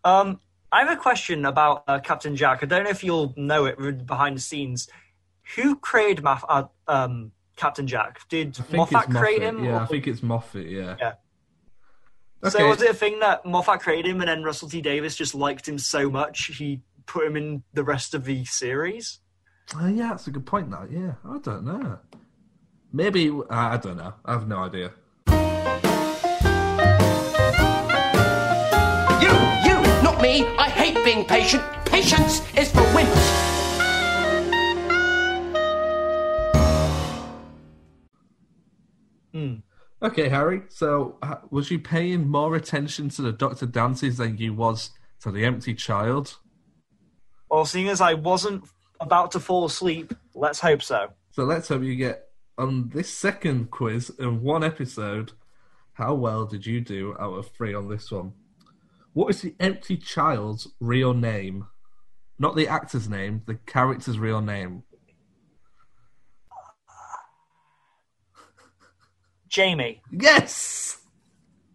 [0.03, 0.39] Um,
[0.73, 2.63] I have a question about uh, Captain Jack.
[2.63, 4.89] I don't know if you'll know it behind the scenes.
[5.55, 8.27] Who created uh, um, Captain Jack?
[8.27, 9.63] Did Moffat create him?
[9.63, 10.65] Yeah, or- I think it's Moffat.
[10.65, 10.95] Yeah.
[10.99, 11.13] Yeah.
[12.43, 12.57] Okay.
[12.57, 15.35] So was it a thing that Moffat created him and then Russell T Davies just
[15.35, 19.19] liked him so much he put him in the rest of the series?
[19.75, 20.71] Oh, yeah, that's a good point.
[20.71, 20.91] That.
[20.91, 21.99] Yeah, I don't know.
[22.91, 24.13] Maybe I don't know.
[24.25, 24.91] I have no idea.
[30.33, 30.47] Me.
[30.57, 31.63] I hate being patient.
[31.85, 33.53] Patience is for wimps.
[40.03, 40.63] Okay, Harry.
[40.67, 45.31] So, uh, was you paying more attention to the Doctor dances than you was to
[45.31, 46.35] the empty child?
[47.49, 48.65] Well, seeing as I wasn't
[48.99, 51.13] about to fall asleep, let's hope so.
[51.31, 52.27] So let's hope you get
[52.57, 55.31] on this second quiz in one episode.
[55.93, 58.33] How well did you do out of three on this one?
[59.13, 61.67] What is the empty child's real name?
[62.39, 64.83] Not the actor's name, the character's real name.
[69.47, 70.01] Jamie.
[70.11, 70.97] Yes!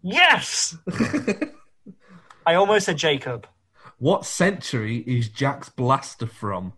[0.01, 0.75] Yes!
[2.45, 3.47] I almost said Jacob.
[3.99, 6.73] What century is Jack's blaster from?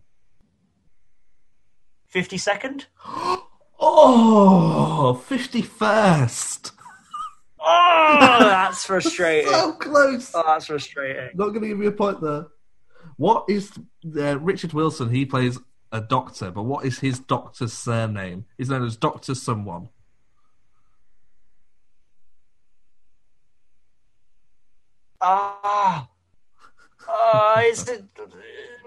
[2.13, 2.85] 52nd?
[3.83, 6.71] Oh, 51st!
[7.63, 9.51] Oh, that's frustrating.
[9.51, 10.31] So close!
[10.33, 11.29] Oh, that's frustrating.
[11.35, 12.47] Not going to give you a point there.
[13.17, 13.71] What is
[14.17, 15.09] uh, Richard Wilson?
[15.09, 15.59] He plays
[15.91, 18.45] a doctor, but what is his doctor's surname?
[18.57, 19.89] He's known as Doctor Someone.
[25.19, 26.07] Ah.
[27.07, 28.03] Uh, is it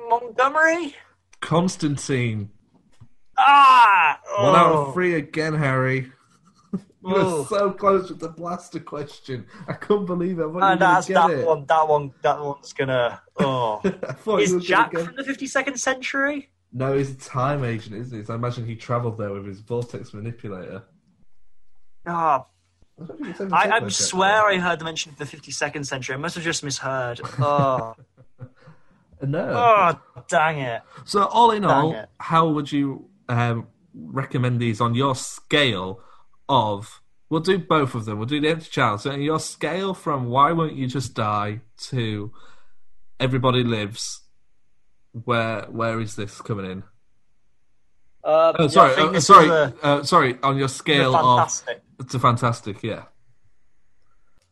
[0.09, 0.95] Montgomery?
[1.41, 2.51] Constantine.
[3.37, 4.19] Ah!
[4.39, 4.87] One out Oh.
[4.87, 6.13] of three again, Harry.
[7.07, 7.45] You were Oh.
[7.45, 9.47] so close with the blaster question.
[9.69, 10.47] I couldn't believe it.
[10.61, 11.47] I And that's that it.
[11.47, 11.67] one.
[11.67, 12.13] That one.
[12.23, 13.21] That one's gonna.
[13.39, 16.51] Oh, I is Jack gonna from the fifty-second century?
[16.73, 18.25] No, he's a time agent, isn't he?
[18.25, 20.83] So I imagine he travelled there with his vortex manipulator.
[22.07, 22.47] Ah,
[23.01, 26.15] I, it's ever I, I swear I heard the mention of the fifty-second century.
[26.15, 27.21] I must have just misheard.
[27.39, 27.95] Oh.
[29.23, 29.41] No.
[29.57, 30.83] oh, dang it!
[31.07, 32.09] So, all in Dang all, it.
[32.19, 36.01] how would you um, recommend these on your scale
[36.49, 37.01] of?
[37.31, 38.19] We'll do both of them.
[38.19, 39.01] We'll do the empty child.
[39.01, 42.33] So, on your scale from "Why won't you just die" to
[43.19, 44.23] "Everybody lives,"
[45.13, 46.83] where where is this coming in?
[48.23, 50.39] Uh, Oh, sorry, think uh, sorry, the- uh, sorry.
[50.43, 51.51] On your scale of
[52.09, 53.05] to fantastic, yeah.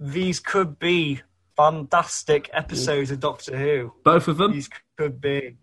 [0.01, 1.22] These could be
[1.57, 3.93] fantastic episodes of Doctor Who.
[4.05, 4.53] Both of them.
[4.53, 4.68] These
[4.99, 5.57] could be.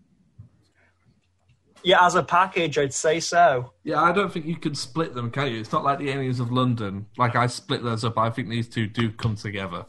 [1.82, 3.72] Yeah, as a package, I'd say so.
[3.84, 5.60] Yeah, I don't think you can split them, can you?
[5.60, 7.06] It's not like the Aliens of London.
[7.16, 8.18] Like I split those up.
[8.18, 9.86] I think these two do come together.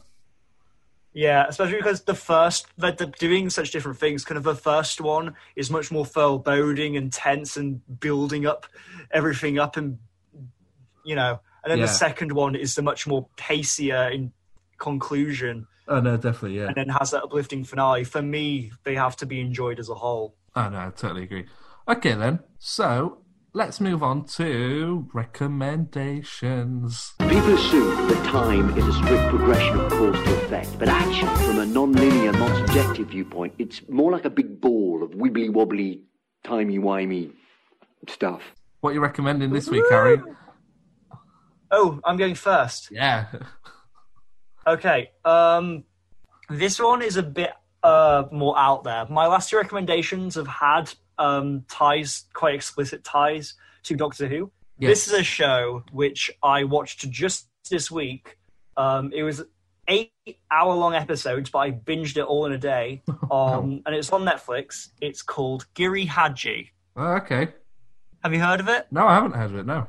[1.14, 4.24] Yeah, especially because the first, they're doing such different things.
[4.24, 8.66] Kind of the first one is much more foreboding and tense and building up
[9.10, 9.98] everything up, and
[11.04, 11.84] you know, and then Yeah.
[11.84, 14.32] the second one is the much more pacier in
[14.78, 16.68] conclusion, Oh no, definitely, yeah.
[16.68, 18.04] and then has that uplifting finale.
[18.04, 20.34] For me, they have to be enjoyed as a whole.
[20.56, 21.44] Oh no, I totally agree.
[21.88, 23.18] Okay then, so
[23.54, 27.12] let's move on to recommendations.
[27.18, 31.58] People assume that time is a strict progression of cause to effect, but actually, from
[31.58, 36.02] a non-linear, non-subjective viewpoint, it's more like a big ball of wibbly wobbly,
[36.44, 37.32] timey wimey
[38.08, 38.42] stuff.
[38.80, 40.22] What are you recommending this week, Harry?
[41.72, 42.90] Oh, I'm going first.
[42.92, 43.26] Yeah.
[44.64, 45.10] Okay.
[45.24, 45.82] Um,
[46.48, 47.50] this one is a bit
[47.82, 49.04] uh, more out there.
[49.10, 53.54] My last two recommendations have had um, ties, quite explicit ties
[53.84, 54.50] to Doctor Who.
[54.78, 58.36] This is a show which I watched just this week.
[58.76, 59.42] Um, it was
[59.88, 60.12] eight
[60.50, 63.02] hour long episodes, but I binged it all in a day.
[63.32, 64.88] Um, and it's on Netflix.
[65.00, 66.70] It's called Giri Haji.
[66.96, 67.48] Oh, okay.
[68.22, 68.86] Have you heard of it?
[68.90, 69.64] No, I haven't heard of it.
[69.64, 69.86] No.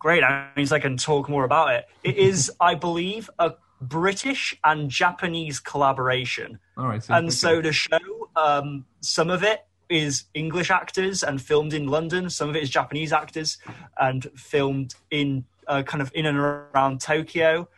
[0.00, 0.22] Great.
[0.22, 1.84] That means I can talk more about it.
[2.02, 6.58] It is, I believe, a British and Japanese collaboration.
[6.76, 7.08] All right.
[7.10, 7.98] and so the show,
[8.34, 12.30] um, some of it is English actors and filmed in London.
[12.30, 13.58] Some of it is Japanese actors
[13.98, 17.68] and filmed in uh, kind of in and around Tokyo.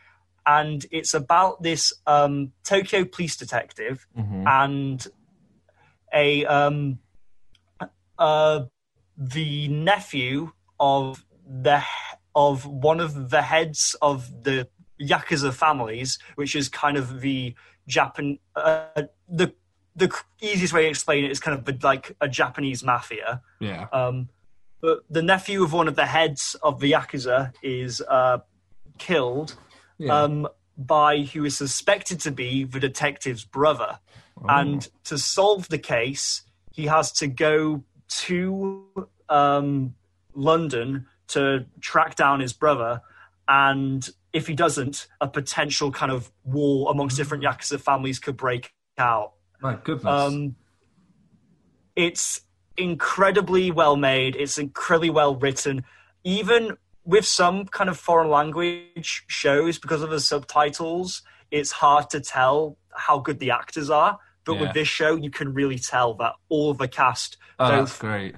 [0.46, 4.44] And it's about this um, Tokyo police detective Mhm.
[4.46, 5.06] and
[6.12, 6.98] a um,
[8.18, 8.60] uh,
[9.16, 11.82] the nephew of the
[12.34, 14.68] of one of the heads of the
[15.00, 17.54] yakuza families, which is kind of the
[17.88, 18.38] Japan.
[18.54, 19.52] Uh, the
[19.96, 23.42] the easiest way to explain it is kind of like a Japanese mafia.
[23.60, 23.86] Yeah.
[23.92, 24.28] Um,
[24.80, 28.38] but the nephew of one of the heads of the yakuza is uh,
[28.98, 29.56] killed
[29.98, 30.22] Yeah.
[30.22, 33.98] um, by who is suspected to be the detective's brother.
[34.42, 34.46] Oh.
[34.48, 36.42] And to solve the case,
[36.72, 39.94] he has to go to um,
[40.34, 43.00] London to track down his brother.
[43.46, 48.74] And if he doesn't, a potential kind of war amongst different Yakuza families could break
[48.98, 49.32] out.
[49.60, 50.04] My goodness.
[50.06, 50.56] Um,
[51.96, 52.42] it's
[52.76, 54.36] incredibly well made.
[54.36, 55.84] It's incredibly well written.
[56.24, 62.20] Even with some kind of foreign language shows, because of the subtitles, it's hard to
[62.20, 64.18] tell how good the actors are.
[64.44, 64.60] But Yeah.
[64.62, 67.98] with this show, you can really tell that all of the cast, oh, both that's
[67.98, 68.36] great.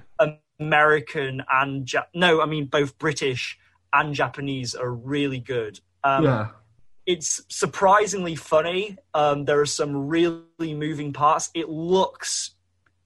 [0.59, 3.57] American and ja- no, I mean both British
[3.93, 5.79] and Japanese, are really good.
[6.03, 6.47] Um, yeah.
[7.07, 8.97] It's surprisingly funny.
[9.13, 11.49] Um, there are some really moving parts.
[11.55, 12.51] It looks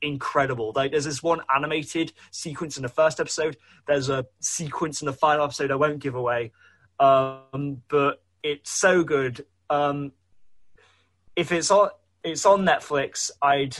[0.01, 0.73] incredible.
[0.75, 3.57] Like there's this one animated sequence in the first episode.
[3.87, 5.69] There's a sequence in the final episode.
[5.69, 6.51] I won't give away,
[6.99, 9.45] um, but it's so good.
[9.69, 10.13] Um,
[11.35, 11.89] if it's on,
[12.23, 13.29] it's on Netflix.
[13.39, 13.77] I'd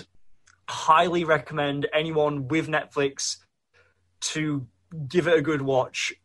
[0.70, 3.38] highly recommend anyone with Netflix
[4.22, 4.68] to
[5.08, 6.14] give it a good watch.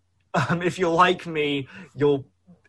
[0.50, 2.26] Um, if you're like me, you'll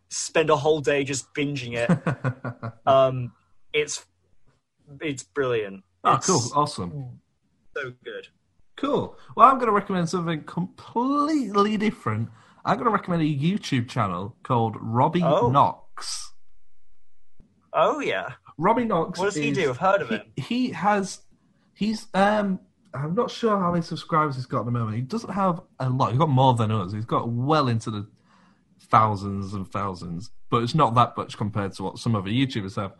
[0.09, 2.73] spend a whole day just binging it.
[2.87, 3.31] um,
[3.73, 4.05] it's
[5.01, 5.83] it's brilliant.
[6.03, 6.41] Oh, It's cool.
[6.55, 7.19] Awesome.
[7.75, 8.27] So good.
[8.77, 9.17] Cool.
[9.35, 12.29] Well, I'm going to recommend something completely different.
[12.63, 15.49] I'm going to recommend a YouTube channel called Robbie Oh.
[15.49, 16.31] Knox.
[17.73, 18.29] Oh yeah.
[18.57, 19.19] Robbie Knox.
[19.19, 19.69] What does he do?
[19.69, 20.23] I've heard of he- him.
[20.37, 21.19] He has.
[21.73, 22.07] He's.
[22.13, 22.59] um
[22.93, 24.95] I'm not sure how many subscribers he's got at the moment.
[24.95, 26.09] He doesn't have a lot.
[26.11, 26.93] He's got more than us.
[26.93, 28.07] He's got well into the
[28.89, 32.93] thousands and thousands, but it's not that much compared to what some other YouTubers have.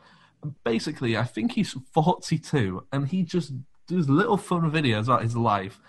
[0.63, 3.53] Basically, I think he's 42, and he just
[3.87, 5.79] does little fun videos about his life.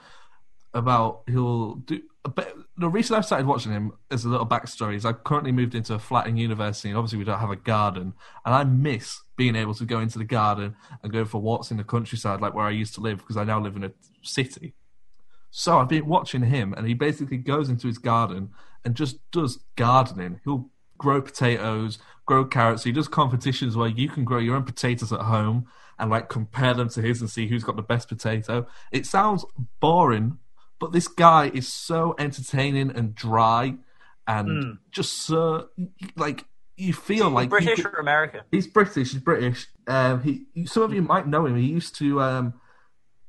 [0.74, 2.02] About he'll do.
[2.22, 5.74] But the reason I've started watching him as a little backstory is I've currently moved
[5.74, 8.12] into a flat in university, and obviously we don't have a garden,
[8.44, 11.78] and I miss being able to go into the garden and go for walks in
[11.78, 13.92] the countryside, like where I used to live, because I now live in a
[14.22, 14.74] city.
[15.50, 18.50] So I've been watching him, and he basically goes into his garden
[18.84, 20.40] and just does gardening.
[20.44, 22.84] He'll grow potatoes, grow carrots.
[22.84, 25.66] He does competitions where you can grow your own potatoes at home
[25.98, 28.66] and like compare them to his and see who's got the best potato.
[28.92, 29.44] It sounds
[29.80, 30.38] boring,
[30.78, 33.74] but this guy is so entertaining and dry,
[34.26, 34.78] and Mm.
[34.92, 35.68] just so
[36.16, 36.44] like
[36.76, 38.40] you feel like British could- or American?
[38.52, 39.12] He's British.
[39.12, 39.66] He's British.
[39.88, 41.56] Um, he some of you might know him.
[41.56, 42.54] He used to um,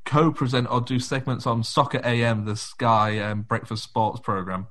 [0.05, 4.67] co-present or do segments on Soccer AM, the Sky um, breakfast sports program.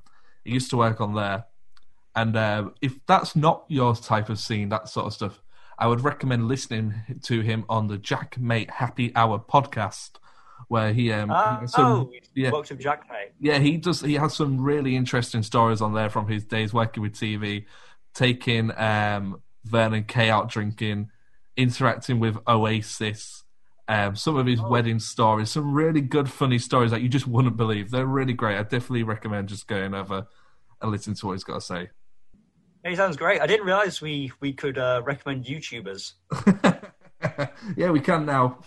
[0.48, 1.44] Used to work on there.
[2.14, 5.40] And uh, if that's not your type of scene, that sort of stuff,
[5.78, 10.12] I would recommend listening to him on the Jack Mate Happy Hour podcast,
[10.66, 13.30] where he um, has some- oh, yeah, worked with Jack Mate.
[13.38, 14.00] yeah, he does.
[14.00, 17.66] He has some really interesting stories on there from his days working with TV,
[18.14, 21.10] taking um, Vernon Kay out drinking,
[21.56, 23.44] interacting with Oasis,
[23.86, 27.56] um, some of his wedding stories, some really good, funny stories that you just wouldn't
[27.56, 27.90] believe.
[27.90, 28.58] They're really great.
[28.58, 30.26] I definitely recommend just going over
[30.80, 31.90] and listening to what he's got to say.
[32.84, 33.40] He sounds great.
[33.40, 36.12] I didn't realize we we could uh, recommend YouTubers.
[37.76, 38.60] yeah, we can now.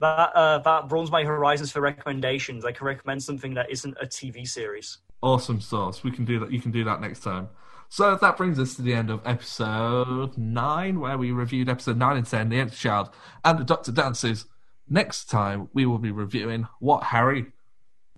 [0.00, 2.64] That uh, that broadens my horizons for recommendations.
[2.64, 4.98] I can recommend something that isn't a TV series.
[5.20, 6.02] Awesome sauce.
[6.02, 6.52] We can do that.
[6.52, 7.48] You can do that next time.
[7.88, 12.16] So that brings us to the end of episode nine, where we reviewed episode nine
[12.16, 13.10] and ten, The Empty Child
[13.44, 14.46] and the Doctor Dances.
[14.88, 17.52] Next time we will be reviewing what Harry.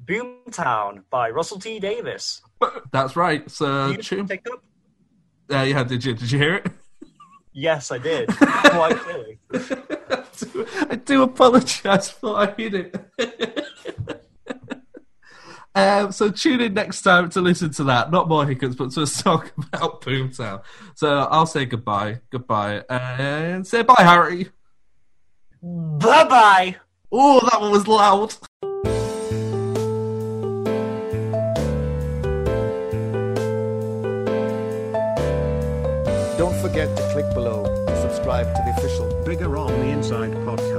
[0.05, 2.41] Boomtown by Russell T Davies.
[2.93, 3.51] That's right.
[3.51, 4.27] So You tune.
[4.29, 4.63] pick up?
[5.53, 6.67] Uh, yeah, did you did you hear it?
[7.57, 8.29] Yes, I did.
[8.37, 9.39] Quite clearly.
[10.91, 13.65] I do apologise for I hit it.
[15.77, 18.11] Um, so tune in next time to listen to that.
[18.11, 20.63] Not more hiccups, but to talk about Boomtown.
[20.95, 24.49] So I'll say goodbye, goodbye, and say bye, Harry.
[25.63, 26.77] Bye bye.
[27.13, 28.35] Oh, that one was loud.
[40.15, 40.74] Inside podcast.